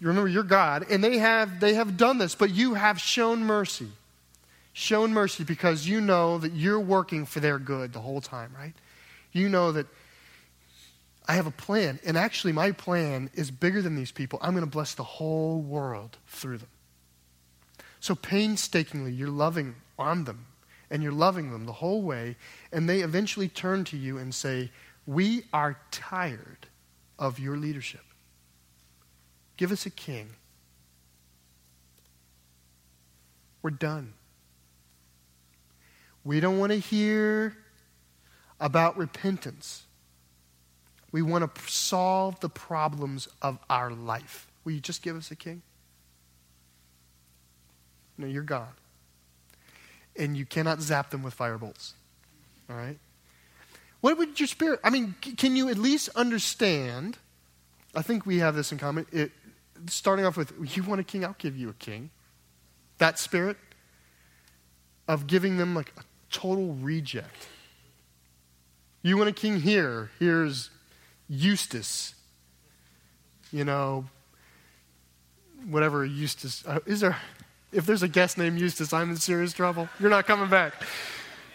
you 0.00 0.08
remember 0.08 0.28
you're 0.28 0.42
God 0.42 0.84
and 0.90 1.02
they 1.02 1.16
have, 1.16 1.60
they 1.60 1.74
have 1.74 1.96
done 1.96 2.18
this, 2.18 2.34
but 2.34 2.50
you 2.50 2.74
have 2.74 3.00
shown 3.00 3.44
mercy 3.44 3.88
shown 4.74 5.12
mercy 5.12 5.44
because 5.44 5.86
you 5.86 6.00
know 6.00 6.36
that 6.36 6.52
you're 6.52 6.80
working 6.80 7.24
for 7.24 7.40
their 7.40 7.58
good 7.58 7.94
the 7.94 8.00
whole 8.00 8.20
time, 8.20 8.52
right? 8.58 8.74
You 9.32 9.48
know 9.48 9.72
that 9.72 9.86
I 11.26 11.34
have 11.36 11.46
a 11.46 11.52
plan, 11.52 12.00
and 12.04 12.18
actually, 12.18 12.52
my 12.52 12.72
plan 12.72 13.30
is 13.32 13.50
bigger 13.50 13.80
than 13.80 13.94
these 13.94 14.10
people. 14.10 14.38
I'm 14.42 14.52
going 14.52 14.64
to 14.64 14.70
bless 14.70 14.94
the 14.94 15.04
whole 15.04 15.62
world 15.62 16.18
through 16.26 16.58
them. 16.58 16.68
So, 18.00 18.14
painstakingly, 18.14 19.12
you're 19.12 19.28
loving 19.28 19.76
on 19.98 20.24
them, 20.24 20.46
and 20.90 21.02
you're 21.02 21.12
loving 21.12 21.50
them 21.50 21.64
the 21.64 21.72
whole 21.72 22.02
way, 22.02 22.36
and 22.70 22.86
they 22.86 23.00
eventually 23.00 23.48
turn 23.48 23.84
to 23.84 23.96
you 23.96 24.18
and 24.18 24.34
say, 24.34 24.70
We 25.06 25.44
are 25.52 25.78
tired 25.90 26.66
of 27.18 27.38
your 27.38 27.56
leadership. 27.56 28.04
Give 29.56 29.72
us 29.72 29.86
a 29.86 29.90
king. 29.90 30.30
We're 33.62 33.70
done. 33.70 34.12
We 36.24 36.40
don't 36.40 36.58
want 36.58 36.72
to 36.72 36.78
hear 36.78 37.56
about 38.58 38.96
repentance. 38.96 39.84
We 41.12 41.22
want 41.22 41.54
to 41.54 41.70
solve 41.70 42.40
the 42.40 42.48
problems 42.48 43.28
of 43.42 43.58
our 43.68 43.90
life. 43.90 44.46
Will 44.64 44.72
you 44.72 44.80
just 44.80 45.02
give 45.02 45.16
us 45.16 45.30
a 45.30 45.36
king? 45.36 45.62
No, 48.16 48.26
you're 48.26 48.42
God. 48.42 48.72
And 50.16 50.36
you 50.36 50.46
cannot 50.46 50.80
zap 50.80 51.10
them 51.10 51.22
with 51.22 51.36
firebolts. 51.36 51.92
All 52.70 52.76
right? 52.76 52.98
What 54.00 54.16
would 54.18 54.38
your 54.38 54.46
spirit, 54.46 54.80
I 54.84 54.90
mean, 54.90 55.14
can 55.20 55.56
you 55.56 55.68
at 55.68 55.78
least 55.78 56.08
understand? 56.14 57.18
I 57.94 58.02
think 58.02 58.26
we 58.26 58.38
have 58.38 58.54
this 58.54 58.72
in 58.72 58.78
common. 58.78 59.06
It, 59.12 59.32
starting 59.88 60.24
off 60.24 60.36
with, 60.36 60.52
you 60.76 60.82
want 60.82 61.00
a 61.00 61.04
king? 61.04 61.24
I'll 61.24 61.36
give 61.38 61.56
you 61.56 61.68
a 61.68 61.74
king. 61.74 62.10
That 62.98 63.18
spirit 63.18 63.56
of 65.08 65.26
giving 65.26 65.56
them 65.56 65.74
like 65.74 65.92
a 65.96 66.02
total 66.34 66.74
reject. 66.74 67.48
You 69.02 69.16
want 69.16 69.28
a 69.30 69.32
king 69.32 69.60
here? 69.60 70.10
Here's 70.18 70.70
Eustace. 71.28 72.14
You 73.52 73.64
know, 73.64 74.06
whatever 75.68 76.04
Eustace. 76.04 76.64
Uh, 76.66 76.80
is 76.86 77.00
there, 77.00 77.16
if 77.72 77.86
there's 77.86 78.02
a 78.02 78.08
guest 78.08 78.36
named 78.36 78.58
Eustace, 78.58 78.92
I'm 78.92 79.10
in 79.10 79.16
serious 79.16 79.52
trouble. 79.52 79.88
You're 80.00 80.10
not 80.10 80.26
coming 80.26 80.50
back. 80.50 80.74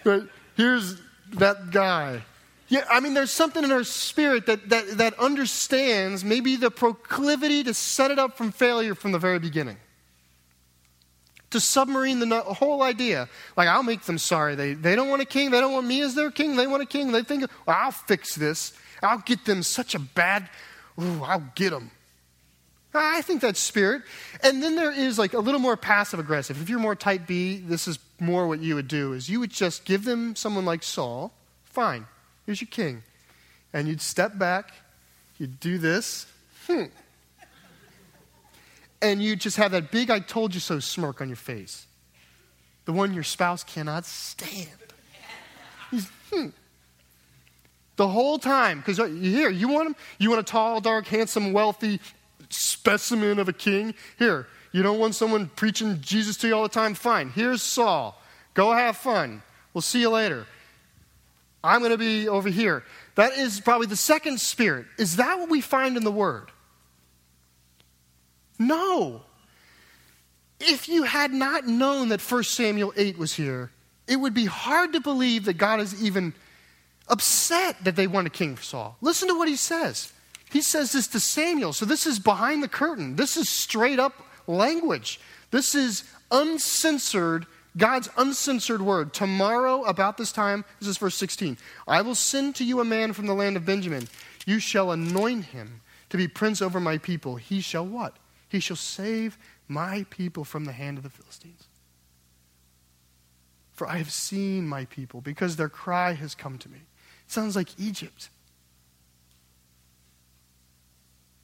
But 0.04 0.24
here's 0.56 1.02
that 1.34 1.72
guy. 1.72 2.22
Yeah, 2.70 2.86
I 2.90 3.00
mean, 3.00 3.16
there's 3.16 3.32
something 3.32 3.64
in 3.64 3.72
our 3.72 3.84
spirit 3.84 4.46
that, 4.46 4.70
that, 4.70 4.98
that 5.00 5.20
understands 5.20 6.24
maybe 6.24 6.56
the 6.56 6.72
proclivity 6.72 7.64
to 7.64 7.74
set 7.74 8.12
it 8.12 8.20
up 8.20 8.38
from 8.38 8.52
failure 8.52 8.96
from 8.96 9.12
the 9.12 9.20
very 9.20 9.40
beginning. 9.40 9.78
To 11.52 11.60
submarine 11.60 12.20
the 12.20 12.42
whole 12.42 12.84
idea. 12.84 13.28
Like, 13.56 13.68
I'll 13.68 13.84
make 13.84 14.02
them 14.02 14.18
sorry. 14.18 14.56
They, 14.56 14.74
they 14.74 14.96
don't 14.96 15.10
want 15.10 15.22
a 15.22 15.26
king. 15.26 15.52
They 15.52 15.60
don't 15.60 15.74
want 15.74 15.88
me 15.88 16.02
as 16.02 16.16
their 16.16 16.32
king. 16.32 16.56
They 16.56 16.68
want 16.68 16.84
a 16.84 16.86
king. 16.86 17.12
They 17.12 17.24
think, 17.24 17.50
well, 17.66 17.78
I'll 17.80 17.92
fix 17.92 18.36
this. 18.36 18.74
I'll 19.02 19.20
get 19.20 19.46
them 19.46 19.64
such 19.64 19.96
a 19.96 20.00
bad, 20.00 20.50
ooh, 21.02 21.24
I'll 21.24 21.52
get 21.56 21.72
them. 21.72 21.92
I 22.94 23.22
think 23.22 23.42
that's 23.42 23.60
spirit. 23.60 24.02
And 24.42 24.64
then 24.64 24.76
there 24.76 24.92
is 24.92 25.20
like 25.20 25.34
a 25.34 25.40
little 25.40 25.60
more 25.60 25.78
passive 25.78 26.20
aggressive. 26.20 26.62
If 26.62 26.70
you're 26.70 26.80
more 26.80 26.96
type 26.96 27.28
B, 27.28 27.58
this 27.58 27.88
is 27.88 28.00
more 28.20 28.48
what 28.48 28.60
you 28.60 28.76
would 28.76 28.88
do 28.88 29.14
is 29.14 29.30
you 29.30 29.40
would 29.40 29.52
just 29.52 29.86
give 29.86 30.04
them 30.04 30.36
someone 30.36 30.66
like 30.66 30.84
Saul. 30.84 31.32
Fine. 31.66 32.08
Here's 32.46 32.62
your 32.62 32.68
king. 32.68 33.04
And 33.74 33.88
you'd 33.88 34.02
step 34.02 34.38
back, 34.40 34.74
you'd 35.38 35.60
do 35.60 35.78
this. 35.78 36.26
Hmm 36.68 36.86
and 39.02 39.22
you 39.22 39.36
just 39.36 39.58
have 39.58 39.72
that 39.72 39.92
big 39.92 40.10
I 40.10 40.20
told 40.20 40.54
you 40.54 40.60
so 40.60 40.80
smirk 40.80 41.22
on 41.22 41.30
your 41.30 41.36
face. 41.36 41.88
The 42.86 42.94
one 42.94 43.14
your 43.14 43.24
spouse 43.24 43.64
cannot 43.64 44.06
stand. 44.06 44.70
Hmm. 46.32 46.48
The 47.96 48.08
whole 48.08 48.40
time, 48.40 48.80
because 48.80 48.98
here, 48.98 49.50
you 49.50 49.68
want 49.68 49.88
him? 49.88 49.96
You 50.20 50.30
want 50.30 50.40
a 50.40 50.44
tall, 50.44 50.80
dark, 50.80 51.08
handsome, 51.08 51.52
wealthy 51.54 52.00
specimen 52.50 53.40
of 53.40 53.50
a 53.50 53.54
king? 53.54 53.94
Here, 54.18 54.48
you 54.72 54.84
don't 54.84 55.00
want 55.00 55.16
someone 55.16 55.50
preaching 55.56 56.00
Jesus 56.02 56.38
to 56.38 56.48
you 56.48 56.56
all 56.56 56.64
the 56.64 56.70
time? 56.70 56.94
Fine. 56.94 57.30
Here's 57.30 57.62
Saul. 57.62 58.20
Go 58.54 58.72
have 58.72 58.98
fun. 58.98 59.42
We'll 59.74 59.82
see 59.82 60.02
you 60.02 60.10
later. 60.10 60.46
I'm 61.64 61.80
going 61.80 61.92
to 61.92 61.98
be 61.98 62.30
over 62.30 62.50
here. 62.50 62.84
That 63.16 63.38
is 63.38 63.60
probably 63.60 63.88
the 63.88 63.98
second 63.98 64.40
spirit. 64.40 64.86
Is 64.98 65.18
that 65.18 65.40
what 65.40 65.50
we 65.50 65.62
find 65.62 65.98
in 65.98 66.04
the 66.04 66.12
Word? 66.12 66.52
No. 68.60 69.22
If 70.60 70.90
you 70.90 71.04
had 71.04 71.32
not 71.32 71.66
known 71.66 72.10
that 72.10 72.22
1 72.22 72.44
Samuel 72.44 72.94
8 72.96 73.18
was 73.18 73.34
here, 73.34 73.72
it 74.08 74.18
would 74.18 74.34
be 74.34 74.46
hard 74.46 74.94
to 74.94 75.00
believe 75.00 75.46
that 75.46 75.54
God 75.54 75.80
is 75.80 76.04
even 76.04 76.34
upset 77.08 77.84
that 77.86 77.96
they 77.96 78.08
want 78.08 78.28
a 78.28 78.30
king 78.30 78.56
for 78.56 78.64
Saul. 78.64 78.98
Listen 79.02 79.30
to 79.30 79.38
what 79.38 79.48
he 79.48 79.56
says. 79.56 80.12
He 80.52 80.62
says 80.62 80.92
this 80.92 81.08
to 81.10 81.20
Samuel. 81.20 81.74
So 81.74 81.86
this 81.86 82.06
is 82.06 82.20
behind 82.20 82.62
the 82.62 82.68
curtain. 82.68 83.16
This 83.16 83.38
is 83.38 83.48
straight 83.48 84.00
up 84.00 84.14
language. 84.48 85.20
This 85.52 85.76
is 85.76 86.04
uncensored, 86.32 87.46
God's 87.78 88.10
uncensored 88.18 88.82
word. 88.82 89.14
Tomorrow, 89.14 89.84
about 89.84 90.18
this 90.18 90.32
time, 90.32 90.66
this 90.80 90.90
is 90.90 90.98
verse 90.98 91.16
16 91.16 91.58
I 91.88 92.02
will 92.02 92.16
send 92.16 92.56
to 92.56 92.64
you 92.64 92.80
a 92.80 92.86
man 92.86 93.14
from 93.14 93.28
the 93.28 93.34
land 93.34 93.58
of 93.58 93.66
Benjamin. 93.66 94.08
You 94.46 94.60
shall 94.60 94.92
anoint 94.92 95.46
him 95.46 95.82
to 96.10 96.18
be 96.18 96.28
prince 96.28 96.62
over 96.62 96.80
my 96.80 96.98
people. 96.98 97.36
He 97.36 97.62
shall 97.62 97.86
what? 97.86 98.16
He 98.50 98.60
shall 98.60 98.76
save 98.76 99.38
my 99.68 100.06
people 100.10 100.44
from 100.44 100.66
the 100.66 100.72
hand 100.72 100.98
of 100.98 101.04
the 101.04 101.10
Philistines. 101.10 101.68
For 103.72 103.88
I 103.88 103.98
have 103.98 104.12
seen 104.12 104.68
my 104.68 104.86
people, 104.86 105.22
because 105.22 105.56
their 105.56 105.70
cry 105.70 106.14
has 106.14 106.36
come 106.36 106.58
to 106.58 106.70
me. 106.70 106.80
It 107.26 107.32
sounds 107.32 107.56
like 107.56 107.80
Egypt. 107.80 108.30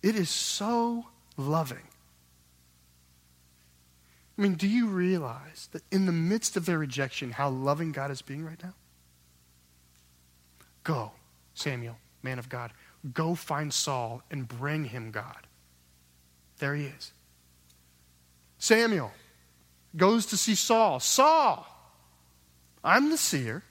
It 0.04 0.16
is 0.16 0.30
so 0.30 1.06
loving. 1.38 1.88
I 4.38 4.42
mean, 4.42 4.56
do 4.56 4.68
you 4.68 4.88
realize 4.88 5.70
that 5.72 5.84
in 5.92 6.06
the 6.08 6.12
midst 6.12 6.58
of 6.58 6.66
their 6.66 6.78
rejection, 6.78 7.32
how 7.32 7.50
loving 7.50 7.94
God 7.94 8.12
is 8.12 8.22
being 8.22 8.44
right 8.44 8.62
now? 8.62 8.74
Go, 10.84 11.14
Samuel, 11.54 11.98
man 12.22 12.38
of 12.38 12.50
God. 12.50 12.72
Go 13.14 13.34
find 13.34 13.74
Saul 13.74 14.24
and 14.30 14.48
bring 14.48 14.86
him 14.86 15.12
God. 15.12 15.48
There 16.60 16.76
he 16.76 16.86
is. 16.86 17.12
Samuel 18.58 19.12
goes 19.96 20.26
to 20.28 20.38
see 20.38 20.56
Saul. 20.56 21.00
Saul, 21.00 21.68
I'm 22.84 23.10
the 23.10 23.18
seer. 23.18 23.64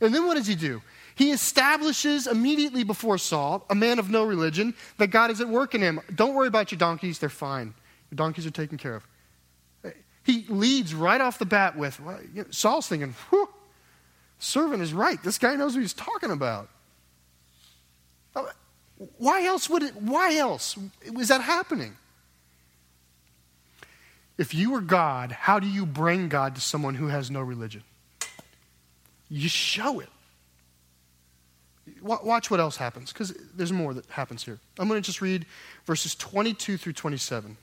And 0.00 0.14
then 0.14 0.26
what 0.26 0.36
does 0.36 0.46
he 0.46 0.54
do? 0.54 0.82
He 1.14 1.30
establishes 1.30 2.26
immediately 2.26 2.84
before 2.84 3.16
Saul, 3.16 3.64
a 3.70 3.74
man 3.74 3.98
of 3.98 4.10
no 4.10 4.24
religion, 4.24 4.74
that 4.98 5.06
God 5.06 5.30
is 5.30 5.40
at 5.40 5.48
work 5.48 5.74
in 5.74 5.80
him. 5.80 6.00
Don't 6.14 6.34
worry 6.34 6.48
about 6.48 6.70
your 6.70 6.78
donkeys, 6.78 7.18
they're 7.18 7.30
fine. 7.30 7.72
Your 8.10 8.16
donkeys 8.16 8.44
are 8.46 8.50
taken 8.50 8.76
care 8.76 8.96
of. 8.96 9.06
He 10.22 10.44
leads 10.48 10.92
right 10.92 11.20
off 11.20 11.38
the 11.38 11.46
bat 11.46 11.76
with 11.76 12.00
well, 12.00 12.18
you 12.34 12.42
know, 12.42 12.48
Saul's 12.50 12.88
thinking, 12.88 13.14
whew, 13.30 13.48
servant 14.38 14.82
is 14.82 14.92
right. 14.92 15.22
This 15.22 15.38
guy 15.38 15.54
knows 15.54 15.74
what 15.74 15.80
he's 15.80 15.94
talking 15.94 16.32
about. 16.32 16.68
Uh, 18.34 18.44
why 19.18 19.44
else 19.44 19.70
would 19.70 19.84
it, 19.84 19.94
why 19.96 20.36
else 20.36 20.76
was 21.12 21.28
that 21.28 21.40
happening? 21.40 21.96
If 24.38 24.54
you 24.54 24.70
were 24.70 24.80
God, 24.80 25.32
how 25.32 25.58
do 25.58 25.66
you 25.66 25.86
bring 25.86 26.28
God 26.28 26.54
to 26.54 26.60
someone 26.60 26.94
who 26.94 27.08
has 27.08 27.30
no 27.30 27.40
religion? 27.40 27.82
You 29.28 29.48
show 29.48 30.00
it. 30.00 30.08
Watch 32.02 32.50
what 32.50 32.60
else 32.60 32.76
happens, 32.76 33.12
because 33.12 33.32
there's 33.54 33.72
more 33.72 33.94
that 33.94 34.06
happens 34.06 34.44
here. 34.44 34.58
I'm 34.78 34.88
going 34.88 35.00
to 35.00 35.06
just 35.06 35.22
read 35.22 35.46
verses 35.86 36.14
22 36.14 36.76
through 36.76 36.92
27. 36.92 37.56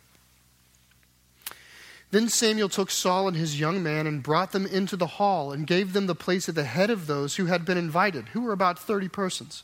Then 2.12 2.30
Samuel 2.30 2.70
took 2.70 2.92
Saul 2.92 3.28
and 3.28 3.36
his 3.36 3.60
young 3.60 3.82
man 3.82 4.06
and 4.06 4.22
brought 4.24 4.52
them 4.52 4.66
into 4.66 4.96
the 4.96 5.08
hall 5.08 5.52
and 5.52 5.66
gave 5.68 5.94
them 5.94 6.08
the 6.08 6.16
place 6.16 6.48
at 6.48 6.56
the 6.56 6.64
head 6.64 6.90
of 6.90 7.08
those 7.08 7.36
who 7.36 7.48
had 7.48 7.66
been 7.66 7.78
invited, 7.78 8.30
who 8.30 8.42
were 8.42 8.54
about 8.54 8.80
30 8.80 9.10
persons. 9.10 9.64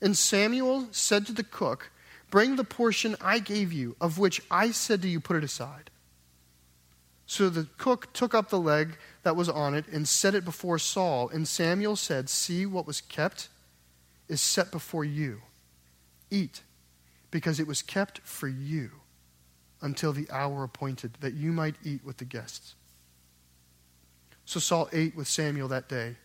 And 0.00 0.16
Samuel 0.18 0.88
said 0.90 1.26
to 1.26 1.32
the 1.32 1.42
cook, 1.42 1.90
Bring 2.34 2.56
the 2.56 2.64
portion 2.64 3.14
I 3.20 3.38
gave 3.38 3.72
you, 3.72 3.94
of 4.00 4.18
which 4.18 4.42
I 4.50 4.72
said 4.72 5.02
to 5.02 5.08
you, 5.08 5.20
put 5.20 5.36
it 5.36 5.44
aside. 5.44 5.88
So 7.26 7.48
the 7.48 7.68
cook 7.78 8.12
took 8.12 8.34
up 8.34 8.48
the 8.48 8.58
leg 8.58 8.98
that 9.22 9.36
was 9.36 9.48
on 9.48 9.76
it 9.76 9.86
and 9.86 10.08
set 10.08 10.34
it 10.34 10.44
before 10.44 10.80
Saul. 10.80 11.28
And 11.28 11.46
Samuel 11.46 11.94
said, 11.94 12.28
See, 12.28 12.66
what 12.66 12.88
was 12.88 13.00
kept 13.00 13.50
is 14.26 14.40
set 14.40 14.72
before 14.72 15.04
you. 15.04 15.42
Eat, 16.28 16.62
because 17.30 17.60
it 17.60 17.68
was 17.68 17.82
kept 17.82 18.18
for 18.24 18.48
you 18.48 18.90
until 19.80 20.12
the 20.12 20.26
hour 20.28 20.64
appointed, 20.64 21.12
that 21.20 21.34
you 21.34 21.52
might 21.52 21.76
eat 21.84 22.04
with 22.04 22.16
the 22.16 22.24
guests. 22.24 22.74
So 24.44 24.58
Saul 24.58 24.88
ate 24.92 25.14
with 25.14 25.28
Samuel 25.28 25.68
that 25.68 25.88
day. 25.88 26.16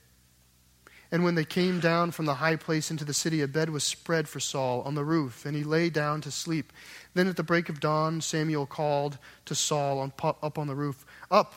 And 1.11 1.23
when 1.23 1.35
they 1.35 1.45
came 1.45 1.79
down 1.79 2.11
from 2.11 2.25
the 2.25 2.35
high 2.35 2.55
place 2.55 2.91
into 2.91 3.03
the 3.03 3.15
city, 3.15 3.41
a 3.41 3.47
bed 3.47 3.71
was 3.71 3.83
spread 3.83 4.29
for 4.29 4.39
Saul 4.39 4.83
on 4.83 4.93
the 4.93 5.03
roof, 5.03 5.43
and 5.45 5.55
he 5.55 5.63
lay 5.63 5.89
down 5.89 6.21
to 6.21 6.31
sleep. 6.31 6.71
Then 7.15 7.27
at 7.27 7.35
the 7.35 7.43
break 7.43 7.67
of 7.67 7.79
dawn, 7.79 8.21
Samuel 8.21 8.67
called 8.67 9.17
to 9.45 9.55
Saul 9.55 9.99
on, 9.99 10.13
up 10.21 10.59
on 10.59 10.67
the 10.67 10.75
roof, 10.75 11.05
Up, 11.31 11.55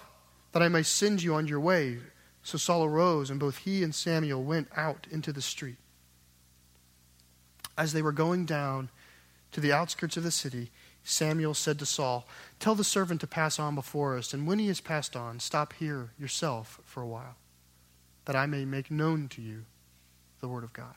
that 0.53 0.63
I 0.63 0.69
may 0.69 0.83
send 0.83 1.23
you 1.23 1.35
on 1.35 1.47
your 1.47 1.61
way. 1.61 1.99
So 2.43 2.57
Saul 2.57 2.85
arose, 2.85 3.29
and 3.29 3.39
both 3.39 3.59
he 3.59 3.83
and 3.83 3.95
Samuel 3.95 4.43
went 4.43 4.69
out 4.75 5.07
into 5.11 5.33
the 5.33 5.43
street. 5.43 5.77
As 7.77 7.93
they 7.93 8.03
were 8.03 8.13
going 8.13 8.47
down 8.47 8.91
to 9.53 9.61
the 9.61 9.73
outskirts 9.73 10.17
of 10.17 10.23
the 10.23 10.31
city, 10.31 10.71
Samuel 11.05 11.55
said 11.55 11.79
to 11.79 11.87
Saul, 11.87 12.27
Tell 12.59 12.75
the 12.75 12.85
servant 12.85 13.21
to 13.21 13.27
pass 13.27 13.59
on 13.59 13.75
before 13.75 14.17
us, 14.17 14.33
and 14.33 14.47
when 14.47 14.59
he 14.59 14.69
has 14.69 14.81
passed 14.81 15.15
on, 15.15 15.41
stop 15.41 15.75
here 15.75 16.11
yourself 16.19 16.81
for 16.85 17.03
a 17.03 17.07
while 17.07 17.37
that 18.25 18.37
I 18.37 18.47
may 18.47 18.65
make 18.65 18.91
known 18.91 19.29
to 19.29 19.43
you 19.43 19.65
the 20.41 20.49
Word 20.49 20.65
of 20.65 20.73
God. 20.73 20.95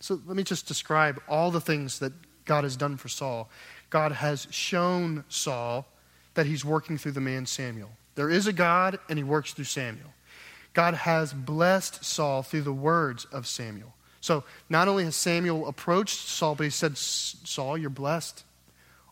So 0.00 0.20
let 0.26 0.36
me 0.36 0.44
just 0.44 0.66
describe 0.66 1.20
all 1.28 1.50
the 1.50 1.60
things 1.60 1.98
that 1.98 2.12
God 2.44 2.64
has 2.64 2.76
done 2.76 2.96
for 2.96 3.08
Saul. 3.08 3.50
God 3.90 4.12
has 4.12 4.46
shown 4.50 5.24
Saul 5.28 5.86
that 6.34 6.46
he's 6.46 6.64
working 6.64 6.98
through 6.98 7.12
the 7.12 7.20
man 7.20 7.46
Samuel. 7.46 7.90
There 8.14 8.30
is 8.30 8.46
a 8.46 8.52
God, 8.52 8.98
and 9.08 9.18
he 9.18 9.24
works 9.24 9.52
through 9.52 9.64
Samuel. 9.64 10.12
God 10.72 10.94
has 10.94 11.32
blessed 11.32 12.04
Saul 12.04 12.42
through 12.42 12.62
the 12.62 12.72
words 12.72 13.24
of 13.26 13.46
Samuel. 13.46 13.94
So 14.20 14.44
not 14.68 14.88
only 14.88 15.04
has 15.04 15.16
Samuel 15.16 15.66
approached 15.66 16.28
Saul, 16.28 16.54
but 16.54 16.64
he 16.64 16.70
said, 16.70 16.96
Saul, 16.96 17.78
you're 17.78 17.90
blessed. 17.90 18.44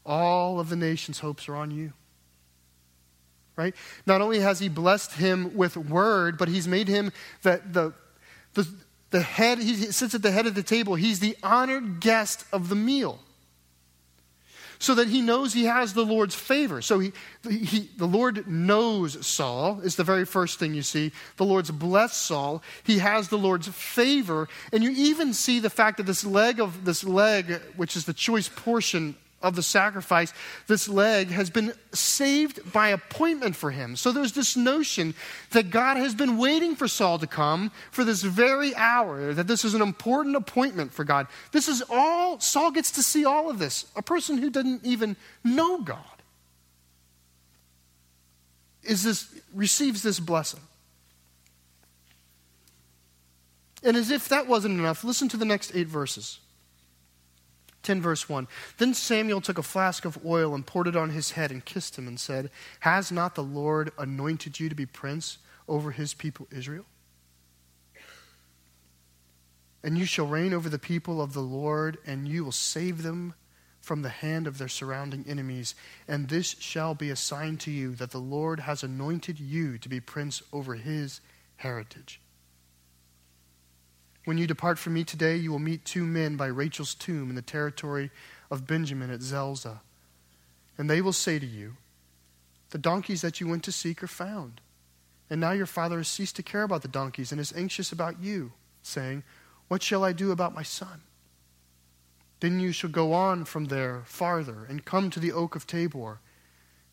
All 0.04 0.60
of 0.60 0.68
the 0.68 0.76
nation's 0.76 1.20
hopes 1.20 1.48
are 1.48 1.56
on 1.56 1.70
you 1.70 1.92
right? 3.56 3.74
Not 4.06 4.20
only 4.20 4.40
has 4.40 4.58
he 4.58 4.68
blessed 4.68 5.14
him 5.14 5.56
with 5.56 5.76
word, 5.76 6.38
but 6.38 6.48
he's 6.48 6.68
made 6.68 6.88
him 6.88 7.12
the, 7.42 7.60
the, 7.70 7.92
the, 8.54 8.68
the 9.10 9.22
head, 9.22 9.58
he 9.58 9.74
sits 9.74 10.14
at 10.14 10.22
the 10.22 10.30
head 10.30 10.46
of 10.46 10.54
the 10.54 10.62
table. 10.62 10.94
He's 10.94 11.20
the 11.20 11.36
honored 11.42 12.00
guest 12.00 12.44
of 12.52 12.68
the 12.68 12.74
meal. 12.74 13.20
So 14.78 14.94
that 14.96 15.08
he 15.08 15.22
knows 15.22 15.54
he 15.54 15.64
has 15.64 15.94
the 15.94 16.04
Lord's 16.04 16.34
favor. 16.34 16.82
So 16.82 16.98
he, 16.98 17.12
he, 17.48 17.88
the 17.96 18.06
Lord 18.06 18.46
knows 18.46 19.26
Saul, 19.26 19.80
is 19.80 19.96
the 19.96 20.04
very 20.04 20.26
first 20.26 20.58
thing 20.58 20.74
you 20.74 20.82
see. 20.82 21.12
The 21.38 21.46
Lord's 21.46 21.70
blessed 21.70 22.20
Saul. 22.20 22.62
He 22.84 22.98
has 22.98 23.28
the 23.28 23.38
Lord's 23.38 23.68
favor. 23.68 24.48
And 24.74 24.84
you 24.84 24.90
even 24.90 25.32
see 25.32 25.60
the 25.60 25.70
fact 25.70 25.96
that 25.96 26.02
this 26.02 26.26
leg 26.26 26.60
of 26.60 26.84
this 26.84 27.04
leg, 27.04 27.58
which 27.76 27.96
is 27.96 28.04
the 28.04 28.12
choice 28.12 28.50
portion 28.50 29.16
of 29.46 29.56
the 29.56 29.62
sacrifice, 29.62 30.32
this 30.66 30.88
leg 30.88 31.28
has 31.28 31.50
been 31.50 31.72
saved 31.92 32.72
by 32.72 32.88
appointment 32.88 33.56
for 33.56 33.70
him. 33.70 33.96
So 33.96 34.12
there's 34.12 34.32
this 34.32 34.56
notion 34.56 35.14
that 35.52 35.70
God 35.70 35.96
has 35.96 36.14
been 36.14 36.36
waiting 36.36 36.76
for 36.76 36.88
Saul 36.88 37.18
to 37.18 37.26
come 37.26 37.70
for 37.90 38.04
this 38.04 38.22
very 38.22 38.74
hour, 38.74 39.32
that 39.32 39.46
this 39.46 39.64
is 39.64 39.74
an 39.74 39.82
important 39.82 40.36
appointment 40.36 40.92
for 40.92 41.04
God. 41.04 41.26
This 41.52 41.68
is 41.68 41.82
all, 41.88 42.40
Saul 42.40 42.70
gets 42.70 42.90
to 42.92 43.02
see 43.02 43.24
all 43.24 43.50
of 43.50 43.58
this. 43.58 43.86
A 43.96 44.02
person 44.02 44.38
who 44.38 44.50
didn't 44.50 44.84
even 44.84 45.16
know 45.44 45.80
God. 45.80 46.04
is 48.86 49.02
this, 49.02 49.28
receives 49.54 50.02
this 50.02 50.20
blessing. 50.20 50.60
And 53.82 53.96
as 53.96 54.10
if 54.10 54.28
that 54.28 54.46
wasn't 54.46 54.78
enough, 54.78 55.04
listen 55.04 55.28
to 55.28 55.36
the 55.36 55.44
next 55.44 55.74
eight 55.74 55.86
verses. 55.86 56.40
10 57.86 58.02
verse 58.02 58.28
1. 58.28 58.48
Then 58.78 58.92
Samuel 58.92 59.40
took 59.40 59.58
a 59.58 59.62
flask 59.62 60.04
of 60.04 60.18
oil 60.26 60.54
and 60.54 60.66
poured 60.66 60.88
it 60.88 60.96
on 60.96 61.10
his 61.10 61.30
head 61.30 61.50
and 61.50 61.64
kissed 61.64 61.96
him 61.96 62.08
and 62.08 62.18
said, 62.18 62.50
Has 62.80 63.12
not 63.12 63.36
the 63.36 63.44
Lord 63.44 63.92
anointed 63.96 64.58
you 64.58 64.68
to 64.68 64.74
be 64.74 64.86
prince 64.86 65.38
over 65.68 65.92
his 65.92 66.12
people 66.12 66.48
Israel? 66.50 66.84
And 69.84 69.96
you 69.96 70.04
shall 70.04 70.26
reign 70.26 70.52
over 70.52 70.68
the 70.68 70.80
people 70.80 71.22
of 71.22 71.32
the 71.32 71.40
Lord, 71.40 71.98
and 72.04 72.26
you 72.26 72.44
will 72.44 72.50
save 72.50 73.04
them 73.04 73.34
from 73.80 74.02
the 74.02 74.08
hand 74.08 74.48
of 74.48 74.58
their 74.58 74.66
surrounding 74.66 75.24
enemies. 75.28 75.76
And 76.08 76.28
this 76.28 76.56
shall 76.58 76.94
be 76.94 77.10
a 77.10 77.16
sign 77.16 77.56
to 77.58 77.70
you 77.70 77.94
that 77.94 78.10
the 78.10 78.18
Lord 78.18 78.58
has 78.60 78.82
anointed 78.82 79.38
you 79.38 79.78
to 79.78 79.88
be 79.88 80.00
prince 80.00 80.42
over 80.52 80.74
his 80.74 81.20
heritage. 81.54 82.20
When 84.26 84.38
you 84.38 84.48
depart 84.48 84.76
from 84.80 84.94
me 84.94 85.04
today, 85.04 85.36
you 85.36 85.52
will 85.52 85.60
meet 85.60 85.84
two 85.84 86.04
men 86.04 86.34
by 86.36 86.46
Rachel's 86.46 86.94
tomb 86.94 87.30
in 87.30 87.36
the 87.36 87.42
territory 87.42 88.10
of 88.50 88.66
Benjamin 88.66 89.08
at 89.08 89.22
Zelzah. 89.22 89.82
And 90.76 90.90
they 90.90 91.00
will 91.00 91.12
say 91.12 91.38
to 91.38 91.46
you, 91.46 91.76
The 92.70 92.78
donkeys 92.78 93.20
that 93.22 93.40
you 93.40 93.46
went 93.46 93.62
to 93.62 93.72
seek 93.72 94.02
are 94.02 94.08
found. 94.08 94.60
And 95.30 95.40
now 95.40 95.52
your 95.52 95.64
father 95.64 95.98
has 95.98 96.08
ceased 96.08 96.34
to 96.36 96.42
care 96.42 96.64
about 96.64 96.82
the 96.82 96.88
donkeys 96.88 97.30
and 97.30 97.40
is 97.40 97.52
anxious 97.56 97.92
about 97.92 98.20
you, 98.20 98.50
saying, 98.82 99.22
What 99.68 99.84
shall 99.84 100.04
I 100.04 100.12
do 100.12 100.32
about 100.32 100.56
my 100.56 100.64
son? 100.64 101.02
Then 102.40 102.58
you 102.58 102.72
shall 102.72 102.90
go 102.90 103.12
on 103.12 103.44
from 103.44 103.66
there 103.66 104.02
farther 104.06 104.66
and 104.68 104.84
come 104.84 105.08
to 105.10 105.20
the 105.20 105.30
oak 105.30 105.54
of 105.54 105.68
Tabor 105.68 106.18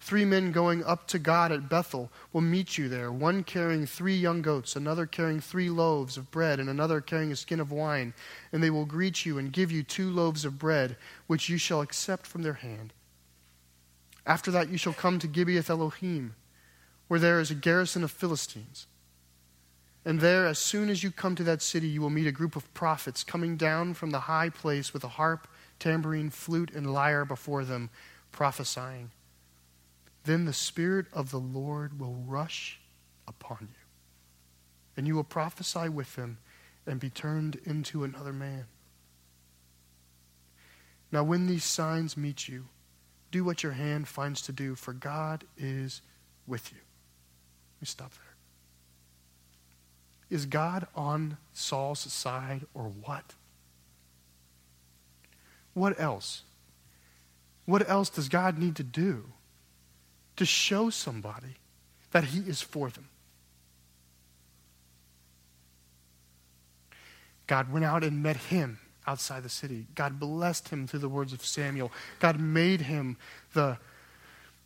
Three 0.03 0.25
men 0.25 0.51
going 0.51 0.83
up 0.83 1.07
to 1.07 1.17
God 1.17 1.53
at 1.53 1.69
Bethel 1.69 2.11
will 2.33 2.41
meet 2.41 2.77
you 2.77 2.89
there, 2.89 3.09
one 3.09 3.41
carrying 3.41 3.85
three 3.85 4.17
young 4.17 4.41
goats, 4.41 4.75
another 4.75 5.05
carrying 5.05 5.39
three 5.39 5.69
loaves 5.69 6.17
of 6.17 6.29
bread, 6.29 6.59
and 6.59 6.69
another 6.69 6.99
carrying 6.99 7.31
a 7.31 7.37
skin 7.37 7.61
of 7.61 7.71
wine. 7.71 8.13
And 8.51 8.61
they 8.61 8.69
will 8.69 8.83
greet 8.83 9.25
you 9.25 9.37
and 9.37 9.49
give 9.49 9.71
you 9.71 9.81
two 9.81 10.09
loaves 10.09 10.43
of 10.43 10.59
bread, 10.59 10.97
which 11.27 11.47
you 11.47 11.57
shall 11.57 11.79
accept 11.79 12.27
from 12.27 12.41
their 12.43 12.55
hand. 12.55 12.91
After 14.25 14.51
that, 14.51 14.67
you 14.67 14.77
shall 14.77 14.91
come 14.91 15.19
to 15.19 15.27
Gibeath 15.27 15.69
Elohim, 15.69 16.35
where 17.07 17.21
there 17.21 17.39
is 17.39 17.49
a 17.49 17.55
garrison 17.55 18.03
of 18.03 18.11
Philistines. 18.11 18.87
And 20.03 20.19
there, 20.19 20.47
as 20.47 20.59
soon 20.59 20.89
as 20.89 21.01
you 21.01 21.11
come 21.11 21.35
to 21.35 21.45
that 21.45 21.61
city, 21.61 21.87
you 21.87 22.01
will 22.01 22.09
meet 22.09 22.27
a 22.27 22.33
group 22.33 22.57
of 22.57 22.73
prophets 22.73 23.23
coming 23.23 23.55
down 23.55 23.93
from 23.93 24.09
the 24.09 24.19
high 24.19 24.49
place 24.49 24.91
with 24.91 25.05
a 25.05 25.15
harp, 25.15 25.47
tambourine, 25.79 26.29
flute, 26.29 26.71
and 26.71 26.91
lyre 26.91 27.23
before 27.23 27.63
them, 27.63 27.89
prophesying. 28.33 29.11
Then 30.23 30.45
the 30.45 30.53
Spirit 30.53 31.07
of 31.11 31.31
the 31.31 31.39
Lord 31.39 31.99
will 31.99 32.15
rush 32.25 32.79
upon 33.27 33.57
you, 33.61 33.87
and 34.95 35.05
you 35.05 35.15
will 35.15 35.23
prophesy 35.23 35.89
with 35.89 36.15
him 36.15 36.37
and 36.85 36.99
be 36.99 37.09
turned 37.09 37.59
into 37.65 38.03
another 38.03 38.33
man. 38.33 38.65
Now, 41.11 41.23
when 41.23 41.47
these 41.47 41.63
signs 41.63 42.17
meet 42.17 42.47
you, 42.47 42.65
do 43.31 43.43
what 43.43 43.63
your 43.63 43.73
hand 43.73 44.07
finds 44.07 44.41
to 44.43 44.51
do, 44.51 44.75
for 44.75 44.93
God 44.93 45.43
is 45.57 46.01
with 46.47 46.71
you. 46.71 46.79
Let 47.77 47.81
me 47.81 47.85
stop 47.85 48.11
there. 48.11 48.35
Is 50.29 50.45
God 50.45 50.87
on 50.95 51.37
Saul's 51.53 51.99
side 51.99 52.65
or 52.73 52.85
what? 52.85 53.33
What 55.73 55.99
else? 55.99 56.43
What 57.65 57.87
else 57.87 58.09
does 58.09 58.29
God 58.29 58.57
need 58.57 58.75
to 58.77 58.83
do? 58.83 59.25
To 60.35 60.45
show 60.45 60.89
somebody 60.89 61.55
that 62.11 62.25
He 62.25 62.39
is 62.39 62.61
for 62.61 62.89
them. 62.89 63.09
God 67.47 67.71
went 67.71 67.85
out 67.85 68.03
and 68.03 68.23
met 68.23 68.37
him 68.37 68.79
outside 69.05 69.43
the 69.43 69.49
city. 69.49 69.85
God 69.95 70.19
blessed 70.19 70.69
him 70.69 70.87
through 70.87 71.01
the 71.01 71.09
words 71.09 71.33
of 71.33 71.45
Samuel. 71.45 71.91
God 72.19 72.39
made 72.39 72.81
him 72.81 73.17
the, 73.53 73.77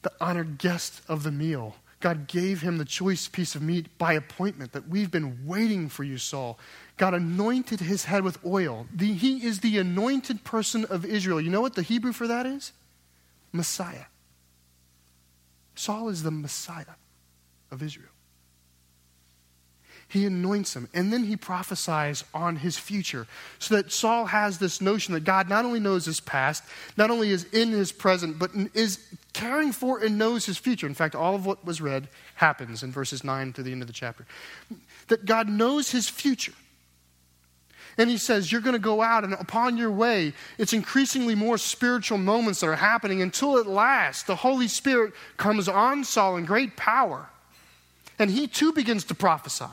the 0.04 0.12
honored 0.22 0.58
guest 0.58 1.02
of 1.08 1.24
the 1.24 1.32
meal. 1.32 1.76
God 2.00 2.28
gave 2.28 2.62
him 2.62 2.78
the 2.78 2.86
choice 2.86 3.28
piece 3.28 3.56
of 3.56 3.64
meat 3.64 3.98
by 3.98 4.14
appointment 4.14 4.74
that 4.74 4.88
we've 4.88 5.10
been 5.10 5.40
waiting 5.48 5.90
for 5.90 6.04
you, 6.04 6.20
Saul. 6.20 6.60
God 6.98 7.16
anointed 7.16 7.80
his 7.80 8.06
head 8.06 8.24
with 8.24 8.38
oil. 8.46 8.86
The, 8.94 9.14
he 9.14 9.44
is 9.44 9.62
the 9.62 9.80
anointed 9.80 10.44
person 10.44 10.86
of 10.86 11.04
Israel. 11.04 11.42
You 11.42 11.50
know 11.50 11.62
what 11.62 11.74
the 11.74 11.82
Hebrew 11.82 12.14
for 12.14 12.28
that 12.28 12.46
is? 12.46 12.72
Messiah. 13.52 14.06
Saul 15.78 16.10
is 16.10 16.24
the 16.24 16.32
Messiah 16.32 16.86
of 17.72 17.84
Israel. 17.84 18.10
He 20.10 20.26
anoints 20.26 20.74
him, 20.74 20.88
and 20.94 21.12
then 21.12 21.26
he 21.26 21.36
prophesies 21.36 22.24
on 22.34 22.56
his 22.56 22.78
future. 22.78 23.28
So 23.60 23.76
that 23.76 23.92
Saul 23.92 24.28
has 24.28 24.58
this 24.58 24.80
notion 24.80 25.14
that 25.14 25.26
God 25.26 25.50
not 25.50 25.66
only 25.66 25.82
knows 25.82 26.06
his 26.06 26.22
past, 26.22 26.64
not 26.96 27.12
only 27.12 27.30
is 27.30 27.44
in 27.52 27.72
his 27.72 27.92
present, 27.92 28.40
but 28.40 28.52
is 28.74 29.06
caring 29.34 29.74
for 29.74 30.00
and 30.00 30.18
knows 30.18 30.46
his 30.46 30.58
future. 30.58 30.88
In 30.88 30.94
fact, 30.94 31.14
all 31.14 31.36
of 31.36 31.46
what 31.46 31.66
was 31.66 31.82
read 31.82 32.08
happens 32.36 32.84
in 32.84 32.92
verses 32.92 33.26
9 33.26 33.52
to 33.54 33.64
the 33.64 33.74
end 33.74 33.82
of 33.82 33.88
the 33.88 33.94
chapter. 33.94 34.26
That 35.10 35.26
God 35.26 35.50
knows 35.50 35.92
his 35.92 36.08
future. 36.08 36.54
And 37.98 38.10
he 38.10 38.18
says, 38.18 38.52
You're 38.52 38.62
going 38.62 38.74
to 38.74 38.80
go 38.80 39.02
out, 39.02 39.24
and 39.24 39.34
upon 39.34 39.78
your 39.78 39.92
way, 39.92 40.34
it's 40.58 40.74
increasingly 40.74 41.36
more 41.36 41.58
spiritual 41.58 42.18
moments 42.18 42.60
that 42.60 42.68
are 42.68 42.76
happening 42.76 43.22
until 43.22 43.58
at 43.58 43.66
last 43.66 44.28
the 44.28 44.36
Holy 44.36 44.68
Spirit 44.68 45.14
comes 45.38 45.68
on 45.68 46.04
Saul 46.04 46.38
in 46.38 46.46
great 46.46 46.76
power. 46.76 47.30
And 48.20 48.30
he 48.30 48.48
too 48.48 48.74
begins 48.74 49.04
to 49.06 49.16
prophesy. 49.16 49.66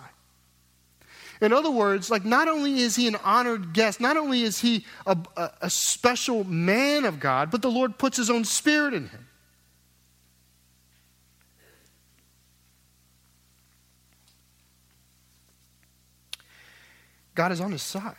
In 1.41 1.53
other 1.53 1.71
words, 1.71 2.11
like 2.11 2.25
not 2.25 2.49
only 2.49 2.79
is 2.79 2.97
he 2.97 3.09
an 3.09 3.17
honored 3.17 3.73
guest, 3.73 4.01
not 4.01 4.17
only 4.17 4.43
is 4.43 4.61
he 4.61 4.87
a, 5.07 5.17
a, 5.37 5.51
a 5.63 5.71
special 5.71 6.45
man 6.45 7.05
of 7.05 7.21
God, 7.21 7.51
but 7.51 7.61
the 7.61 7.71
Lord 7.71 7.99
puts 7.99 8.17
his 8.17 8.31
own 8.31 8.45
spirit 8.45 8.95
in 8.95 9.09
him. 9.09 9.27
God 17.35 17.53
is 17.53 17.61
on 17.61 17.73
his 17.73 17.83
side. 17.83 18.15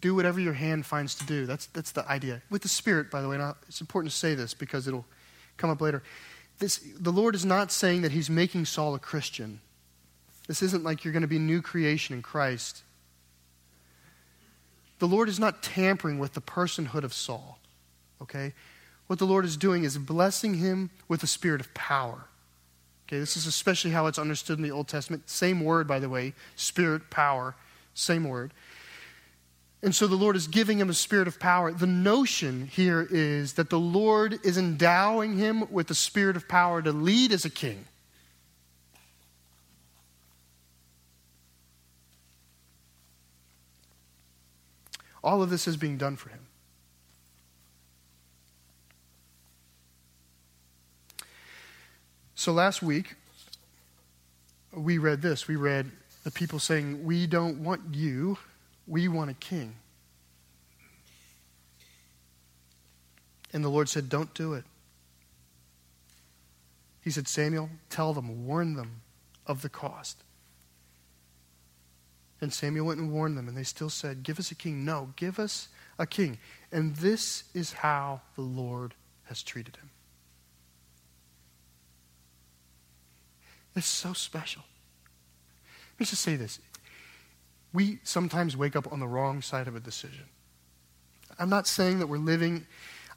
Do 0.00 0.14
whatever 0.14 0.38
your 0.38 0.52
hand 0.52 0.84
finds 0.84 1.14
to 1.16 1.26
do. 1.26 1.46
That's, 1.46 1.66
that's 1.66 1.92
the 1.92 2.06
idea. 2.08 2.42
With 2.50 2.62
the 2.62 2.68
Spirit, 2.68 3.10
by 3.10 3.22
the 3.22 3.28
way, 3.28 3.38
now 3.38 3.56
it's 3.68 3.80
important 3.80 4.12
to 4.12 4.16
say 4.18 4.34
this 4.34 4.52
because 4.52 4.86
it'll 4.86 5.06
come 5.56 5.70
up 5.70 5.80
later. 5.80 6.02
This, 6.58 6.78
the 7.00 7.10
Lord 7.10 7.34
is 7.34 7.44
not 7.44 7.72
saying 7.72 8.02
that 8.02 8.12
he's 8.12 8.28
making 8.28 8.66
Saul 8.66 8.94
a 8.94 8.98
Christian. 8.98 9.60
This 10.46 10.62
isn't 10.62 10.84
like 10.84 11.04
you're 11.04 11.12
going 11.12 11.22
to 11.22 11.26
be 11.26 11.38
new 11.38 11.62
creation 11.62 12.14
in 12.14 12.22
Christ. 12.22 12.82
The 14.98 15.08
Lord 15.08 15.28
is 15.28 15.40
not 15.40 15.62
tampering 15.62 16.18
with 16.18 16.34
the 16.34 16.40
personhood 16.40 17.02
of 17.02 17.14
Saul. 17.14 17.58
Okay? 18.20 18.52
What 19.06 19.18
the 19.18 19.26
Lord 19.26 19.44
is 19.44 19.56
doing 19.56 19.84
is 19.84 19.98
blessing 19.98 20.54
him 20.54 20.90
with 21.08 21.22
a 21.22 21.26
spirit 21.26 21.60
of 21.60 21.72
power. 21.74 22.26
Okay, 23.06 23.18
this 23.18 23.36
is 23.36 23.46
especially 23.46 23.90
how 23.90 24.06
it's 24.06 24.18
understood 24.18 24.58
in 24.58 24.64
the 24.64 24.70
Old 24.70 24.88
Testament. 24.88 25.28
Same 25.28 25.62
word, 25.62 25.86
by 25.86 25.98
the 25.98 26.08
way 26.08 26.32
spirit, 26.56 27.10
power, 27.10 27.54
same 27.94 28.24
word. 28.24 28.52
And 29.82 29.94
so 29.94 30.06
the 30.06 30.14
Lord 30.14 30.34
is 30.34 30.46
giving 30.46 30.78
him 30.78 30.88
a 30.88 30.94
spirit 30.94 31.28
of 31.28 31.38
power. 31.38 31.70
The 31.70 31.86
notion 31.86 32.68
here 32.72 33.06
is 33.10 33.52
that 33.54 33.68
the 33.68 33.78
Lord 33.78 34.38
is 34.42 34.56
endowing 34.56 35.36
him 35.36 35.70
with 35.70 35.88
the 35.88 35.94
spirit 35.94 36.36
of 36.36 36.48
power 36.48 36.80
to 36.80 36.90
lead 36.90 37.32
as 37.32 37.44
a 37.44 37.50
king. 37.50 37.84
All 45.22 45.42
of 45.42 45.50
this 45.50 45.68
is 45.68 45.76
being 45.76 45.98
done 45.98 46.16
for 46.16 46.30
him. 46.30 46.40
So 52.34 52.52
last 52.52 52.82
week, 52.82 53.14
we 54.72 54.98
read 54.98 55.22
this. 55.22 55.46
We 55.46 55.56
read 55.56 55.90
the 56.24 56.30
people 56.30 56.58
saying, 56.58 57.04
We 57.04 57.26
don't 57.26 57.62
want 57.62 57.82
you, 57.92 58.38
we 58.86 59.08
want 59.08 59.30
a 59.30 59.34
king. 59.34 59.76
And 63.52 63.64
the 63.64 63.68
Lord 63.68 63.88
said, 63.88 64.08
Don't 64.08 64.34
do 64.34 64.54
it. 64.54 64.64
He 67.02 67.10
said, 67.10 67.28
Samuel, 67.28 67.70
tell 67.90 68.12
them, 68.14 68.46
warn 68.46 68.74
them 68.74 69.02
of 69.46 69.62
the 69.62 69.68
cost. 69.68 70.16
And 72.40 72.52
Samuel 72.52 72.86
went 72.86 73.00
and 73.00 73.12
warned 73.12 73.38
them, 73.38 73.46
and 73.46 73.56
they 73.56 73.62
still 73.62 73.90
said, 73.90 74.22
Give 74.22 74.38
us 74.38 74.50
a 74.50 74.54
king. 74.54 74.84
No, 74.84 75.10
give 75.16 75.38
us 75.38 75.68
a 75.98 76.06
king. 76.06 76.38
And 76.72 76.96
this 76.96 77.44
is 77.54 77.74
how 77.74 78.22
the 78.34 78.42
Lord 78.42 78.94
has 79.24 79.42
treated 79.42 79.76
him. 79.76 79.90
It's 83.76 83.86
so 83.86 84.12
special. 84.12 84.62
Let 85.94 86.00
me 86.00 86.06
just 86.06 86.22
say 86.22 86.36
this. 86.36 86.60
We 87.72 87.98
sometimes 88.04 88.56
wake 88.56 88.76
up 88.76 88.92
on 88.92 89.00
the 89.00 89.06
wrong 89.06 89.42
side 89.42 89.66
of 89.66 89.74
a 89.74 89.80
decision. 89.80 90.24
I'm 91.38 91.50
not 91.50 91.66
saying 91.66 91.98
that 91.98 92.06
we're 92.06 92.18
living, 92.18 92.66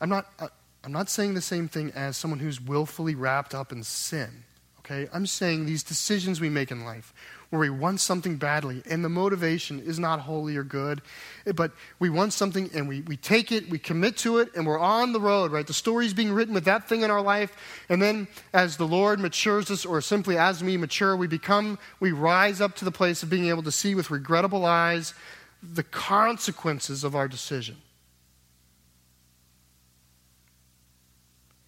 I'm 0.01 0.09
not, 0.09 0.27
uh, 0.39 0.47
I'm 0.83 0.91
not 0.91 1.09
saying 1.09 1.35
the 1.35 1.41
same 1.41 1.67
thing 1.67 1.91
as 1.91 2.17
someone 2.17 2.39
who's 2.39 2.59
willfully 2.59 3.13
wrapped 3.13 3.53
up 3.53 3.71
in 3.71 3.83
sin. 3.83 4.43
Okay? 4.89 5.09
I'm 5.13 5.25
saying 5.25 5.65
these 5.65 5.83
decisions 5.83 6.39
we 6.39 6.47
make 6.47 6.71
in 6.71 6.85
life 6.85 7.13
where 7.49 7.59
we 7.59 7.69
want 7.69 7.99
something 7.99 8.37
badly 8.37 8.81
and 8.89 9.03
the 9.03 9.09
motivation 9.09 9.81
is 9.81 9.99
not 9.99 10.21
holy 10.21 10.55
or 10.55 10.63
good, 10.63 11.01
eh, 11.45 11.51
but 11.51 11.71
we 11.99 12.09
want 12.09 12.31
something 12.31 12.69
and 12.73 12.87
we, 12.87 13.01
we 13.01 13.17
take 13.17 13.51
it, 13.51 13.69
we 13.69 13.79
commit 13.79 14.15
to 14.17 14.37
it, 14.37 14.49
and 14.55 14.65
we're 14.65 14.79
on 14.79 15.11
the 15.11 15.19
road, 15.19 15.51
right? 15.51 15.67
The 15.67 15.73
story's 15.73 16.13
being 16.13 16.31
written 16.31 16.53
with 16.53 16.65
that 16.65 16.87
thing 16.87 17.01
in 17.01 17.11
our 17.11 17.21
life. 17.21 17.55
And 17.89 18.01
then 18.01 18.29
as 18.53 18.77
the 18.77 18.87
Lord 18.87 19.19
matures 19.19 19.69
us, 19.69 19.85
or 19.85 19.99
simply 19.99 20.37
as 20.37 20.63
we 20.63 20.77
mature, 20.77 21.17
we 21.17 21.27
become, 21.27 21.79
we 21.99 22.13
rise 22.13 22.61
up 22.61 22.75
to 22.77 22.85
the 22.85 22.91
place 22.91 23.23
of 23.23 23.29
being 23.29 23.47
able 23.47 23.63
to 23.63 23.71
see 23.71 23.93
with 23.93 24.09
regrettable 24.09 24.65
eyes 24.65 25.13
the 25.61 25.83
consequences 25.83 27.03
of 27.03 27.13
our 27.13 27.27
decision. 27.27 27.77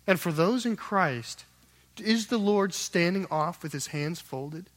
And 0.08 0.20
for 0.20 0.32
those 0.32 0.66
in 0.66 0.76
Christ, 0.76 1.44
is 2.02 2.28
the 2.28 2.38
Lord 2.38 2.74
standing 2.74 3.28
off 3.30 3.64
with 3.64 3.72
his 3.72 3.88
hands 3.88 4.20
folded? 4.20 4.70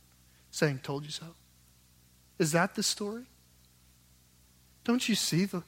saying, 0.53 0.81
Told 0.85 1.05
you 1.05 1.11
so? 1.11 1.27
Is 2.39 2.53
that 2.53 2.77
the 2.77 2.83
story? 2.85 3.25
Don't 4.85 5.09
you 5.09 5.15
see 5.15 5.45
the, 5.45 5.63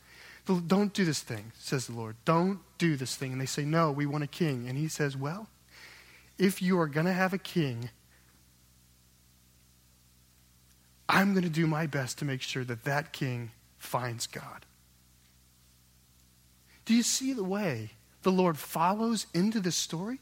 the, 0.46 0.60
don't 0.60 0.92
do 0.92 1.04
this 1.04 1.20
thing, 1.20 1.52
says 1.58 1.86
the 1.86 1.94
Lord. 1.94 2.16
Don't 2.24 2.60
do 2.78 2.96
this 2.96 3.16
thing. 3.16 3.32
And 3.32 3.40
they 3.40 3.46
say, 3.46 3.64
No, 3.64 3.90
we 3.90 4.06
want 4.06 4.22
a 4.22 4.28
king. 4.28 4.68
And 4.68 4.78
he 4.78 4.86
says, 4.86 5.16
Well, 5.16 5.48
if 6.38 6.62
you 6.62 6.78
are 6.78 6.86
going 6.86 7.06
to 7.06 7.12
have 7.12 7.32
a 7.32 7.38
king, 7.38 7.90
I'm 11.08 11.32
going 11.32 11.44
to 11.44 11.50
do 11.50 11.66
my 11.66 11.86
best 11.86 12.18
to 12.18 12.24
make 12.24 12.42
sure 12.42 12.64
that 12.64 12.84
that 12.84 13.12
king 13.12 13.50
finds 13.78 14.26
God. 14.26 14.66
Do 16.84 16.94
you 16.94 17.02
see 17.02 17.32
the 17.32 17.44
way 17.44 17.90
the 18.22 18.32
Lord 18.32 18.58
follows 18.58 19.26
into 19.32 19.60
this 19.60 19.76
story? 19.76 20.20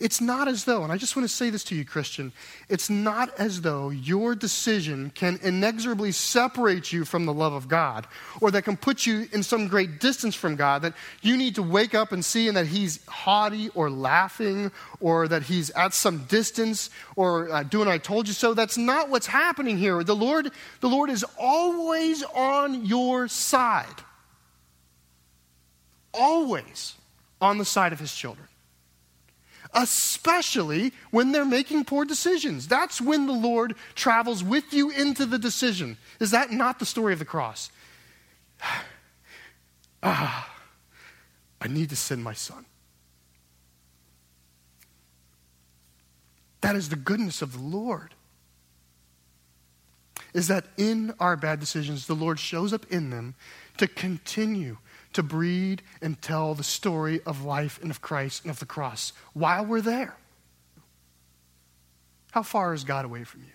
It's 0.00 0.22
not 0.22 0.48
as 0.48 0.64
though, 0.64 0.82
and 0.82 0.90
I 0.90 0.96
just 0.96 1.14
want 1.14 1.28
to 1.28 1.34
say 1.34 1.50
this 1.50 1.62
to 1.64 1.74
you, 1.74 1.84
Christian, 1.84 2.32
it's 2.70 2.88
not 2.88 3.38
as 3.38 3.60
though 3.60 3.90
your 3.90 4.34
decision 4.34 5.10
can 5.14 5.38
inexorably 5.42 6.10
separate 6.12 6.90
you 6.90 7.04
from 7.04 7.26
the 7.26 7.34
love 7.34 7.52
of 7.52 7.68
God 7.68 8.06
or 8.40 8.50
that 8.50 8.62
can 8.62 8.78
put 8.78 9.04
you 9.04 9.28
in 9.30 9.42
some 9.42 9.68
great 9.68 10.00
distance 10.00 10.34
from 10.34 10.56
God, 10.56 10.80
that 10.82 10.94
you 11.20 11.36
need 11.36 11.54
to 11.56 11.62
wake 11.62 11.94
up 11.94 12.12
and 12.12 12.24
see 12.24 12.48
and 12.48 12.56
that 12.56 12.66
He's 12.66 13.04
haughty 13.06 13.68
or 13.74 13.90
laughing 13.90 14.72
or 15.00 15.28
that 15.28 15.42
He's 15.42 15.68
at 15.70 15.92
some 15.92 16.24
distance 16.24 16.88
or 17.14 17.50
uh, 17.50 17.62
doing 17.62 17.86
I 17.86 17.98
told 17.98 18.26
you 18.26 18.32
so. 18.32 18.54
That's 18.54 18.78
not 18.78 19.10
what's 19.10 19.26
happening 19.26 19.76
here. 19.76 20.02
The 20.02 20.16
Lord, 20.16 20.50
the 20.80 20.88
Lord 20.88 21.10
is 21.10 21.26
always 21.38 22.22
on 22.22 22.86
your 22.86 23.28
side, 23.28 23.86
always 26.14 26.94
on 27.38 27.58
the 27.58 27.66
side 27.66 27.92
of 27.92 28.00
His 28.00 28.14
children 28.14 28.46
especially 29.74 30.92
when 31.10 31.32
they're 31.32 31.44
making 31.44 31.84
poor 31.84 32.04
decisions. 32.04 32.66
That's 32.66 33.00
when 33.00 33.26
the 33.26 33.32
Lord 33.32 33.74
travels 33.94 34.42
with 34.42 34.72
you 34.72 34.90
into 34.90 35.26
the 35.26 35.38
decision. 35.38 35.96
Is 36.18 36.32
that 36.32 36.50
not 36.50 36.78
the 36.78 36.86
story 36.86 37.12
of 37.12 37.18
the 37.18 37.24
cross? 37.24 37.70
ah, 40.02 40.56
I 41.60 41.68
need 41.68 41.90
to 41.90 41.96
send 41.96 42.24
my 42.24 42.34
son. 42.34 42.64
That 46.60 46.76
is 46.76 46.88
the 46.88 46.96
goodness 46.96 47.42
of 47.42 47.52
the 47.52 47.60
Lord. 47.60 48.14
Is 50.32 50.48
that 50.48 50.66
in 50.76 51.14
our 51.18 51.36
bad 51.36 51.58
decisions, 51.58 52.06
the 52.06 52.14
Lord 52.14 52.38
shows 52.38 52.72
up 52.72 52.86
in 52.90 53.10
them 53.10 53.34
to 53.78 53.88
continue 53.88 54.78
to 55.12 55.22
breed 55.22 55.82
and 56.00 56.20
tell 56.20 56.54
the 56.54 56.62
story 56.62 57.20
of 57.26 57.44
life 57.44 57.80
and 57.82 57.90
of 57.90 58.00
Christ 58.00 58.42
and 58.44 58.50
of 58.50 58.60
the 58.60 58.66
cross 58.66 59.12
while 59.32 59.64
we're 59.64 59.80
there. 59.80 60.16
How 62.30 62.42
far 62.42 62.74
is 62.74 62.84
God 62.84 63.04
away 63.04 63.24
from 63.24 63.42
you? 63.42 63.50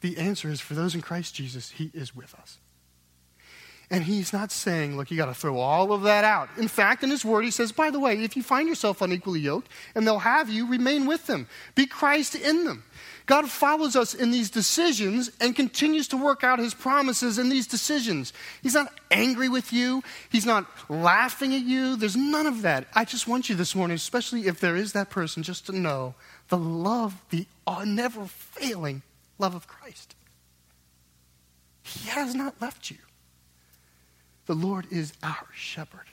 The 0.00 0.18
answer 0.18 0.50
is 0.50 0.60
for 0.60 0.74
those 0.74 0.94
in 0.94 1.00
Christ 1.00 1.34
Jesus, 1.34 1.70
He 1.70 1.90
is 1.94 2.14
with 2.14 2.34
us. 2.34 2.58
And 3.90 4.04
he's 4.04 4.32
not 4.32 4.50
saying, 4.50 4.96
look, 4.96 5.10
you 5.10 5.16
got 5.16 5.26
to 5.26 5.34
throw 5.34 5.58
all 5.58 5.92
of 5.92 6.02
that 6.02 6.24
out. 6.24 6.48
In 6.56 6.68
fact, 6.68 7.02
in 7.04 7.10
his 7.10 7.24
word, 7.24 7.42
he 7.44 7.50
says, 7.50 7.70
by 7.70 7.90
the 7.90 8.00
way, 8.00 8.22
if 8.22 8.36
you 8.36 8.42
find 8.42 8.68
yourself 8.68 9.02
unequally 9.02 9.40
yoked 9.40 9.68
and 9.94 10.06
they'll 10.06 10.18
have 10.18 10.48
you, 10.48 10.66
remain 10.66 11.06
with 11.06 11.26
them. 11.26 11.46
Be 11.74 11.86
Christ 11.86 12.34
in 12.34 12.64
them. 12.64 12.84
God 13.26 13.48
follows 13.48 13.96
us 13.96 14.12
in 14.12 14.30
these 14.30 14.50
decisions 14.50 15.30
and 15.40 15.56
continues 15.56 16.08
to 16.08 16.16
work 16.16 16.44
out 16.44 16.58
his 16.58 16.74
promises 16.74 17.38
in 17.38 17.48
these 17.48 17.66
decisions. 17.66 18.34
He's 18.62 18.74
not 18.74 18.92
angry 19.10 19.48
with 19.48 19.72
you, 19.72 20.02
he's 20.28 20.44
not 20.44 20.66
laughing 20.90 21.54
at 21.54 21.62
you. 21.62 21.96
There's 21.96 22.16
none 22.16 22.46
of 22.46 22.62
that. 22.62 22.86
I 22.94 23.04
just 23.06 23.26
want 23.26 23.48
you 23.48 23.54
this 23.54 23.74
morning, 23.74 23.94
especially 23.94 24.46
if 24.46 24.60
there 24.60 24.76
is 24.76 24.92
that 24.92 25.08
person, 25.08 25.42
just 25.42 25.66
to 25.66 25.72
know 25.72 26.14
the 26.48 26.58
love, 26.58 27.22
the 27.30 27.46
never 27.86 28.26
failing 28.26 29.02
love 29.38 29.54
of 29.54 29.66
Christ. 29.66 30.14
He 31.82 32.08
has 32.10 32.34
not 32.34 32.60
left 32.60 32.90
you. 32.90 32.98
The 34.46 34.54
Lord 34.54 34.86
is 34.90 35.12
our 35.22 35.48
shepherd. 35.54 36.06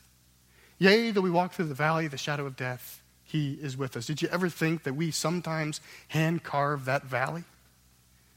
Yea, 0.78 1.12
though 1.12 1.22
we 1.22 1.30
walk 1.30 1.54
through 1.54 1.66
the 1.66 1.74
valley 1.74 2.06
of 2.06 2.12
the 2.12 2.18
shadow 2.18 2.46
of 2.46 2.56
death, 2.56 3.02
he 3.32 3.54
is 3.62 3.78
with 3.78 3.96
us. 3.96 4.08
Did 4.08 4.22
you 4.22 4.28
ever 4.28 4.50
think 4.50 4.84
that 4.84 4.94
we 4.94 5.10
sometimes 5.10 5.80
hand 6.10 6.44
carve 6.44 6.84
that 6.84 7.04
valley 7.04 7.46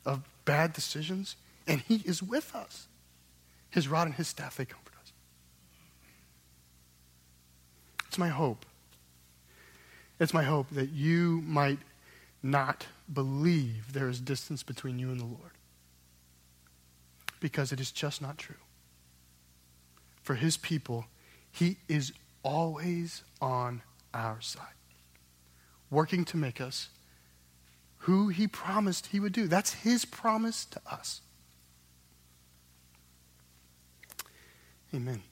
of 0.07 0.23
bad 0.45 0.73
decisions? 0.73 1.35
And 1.67 1.81
He 1.81 1.97
is 2.05 2.23
with 2.23 2.55
us. 2.55 2.87
His 3.71 3.89
rod 3.89 4.07
and 4.07 4.15
His 4.15 4.29
staff, 4.29 4.57
they 4.57 4.65
comfort 4.65 4.93
us. 5.03 5.13
It's 8.07 8.19
my 8.19 8.29
hope. 8.29 8.65
It's 10.21 10.33
my 10.33 10.45
hope 10.45 10.71
that 10.71 10.91
you 10.91 11.43
might 11.45 11.81
not 12.41 12.87
believe 13.13 13.95
there 13.95 14.09
is 14.09 14.21
distance 14.21 14.63
between 14.63 15.01
you 15.01 15.11
and 15.11 15.19
the 15.19 15.25
Lord. 15.25 15.59
Because 17.41 17.73
it 17.73 17.81
is 17.81 17.91
just 17.91 18.23
not 18.23 18.39
true. 18.39 18.55
For 20.25 20.35
His 20.35 20.57
people, 20.57 21.07
He 21.53 21.77
is 21.89 22.13
always 22.43 23.23
on 23.41 23.83
our 24.13 24.41
side 24.41 24.75
working 25.91 26.25
to 26.25 26.37
make 26.37 26.61
us 26.61 26.89
who 27.99 28.29
he 28.29 28.47
promised 28.47 29.07
he 29.07 29.21
would 29.21 29.33
do. 29.33 29.49
That's 29.49 29.73
his 29.73 30.05
promise 30.05 30.67
to 30.67 30.81
us. 30.91 31.23
Amen. 34.93 35.23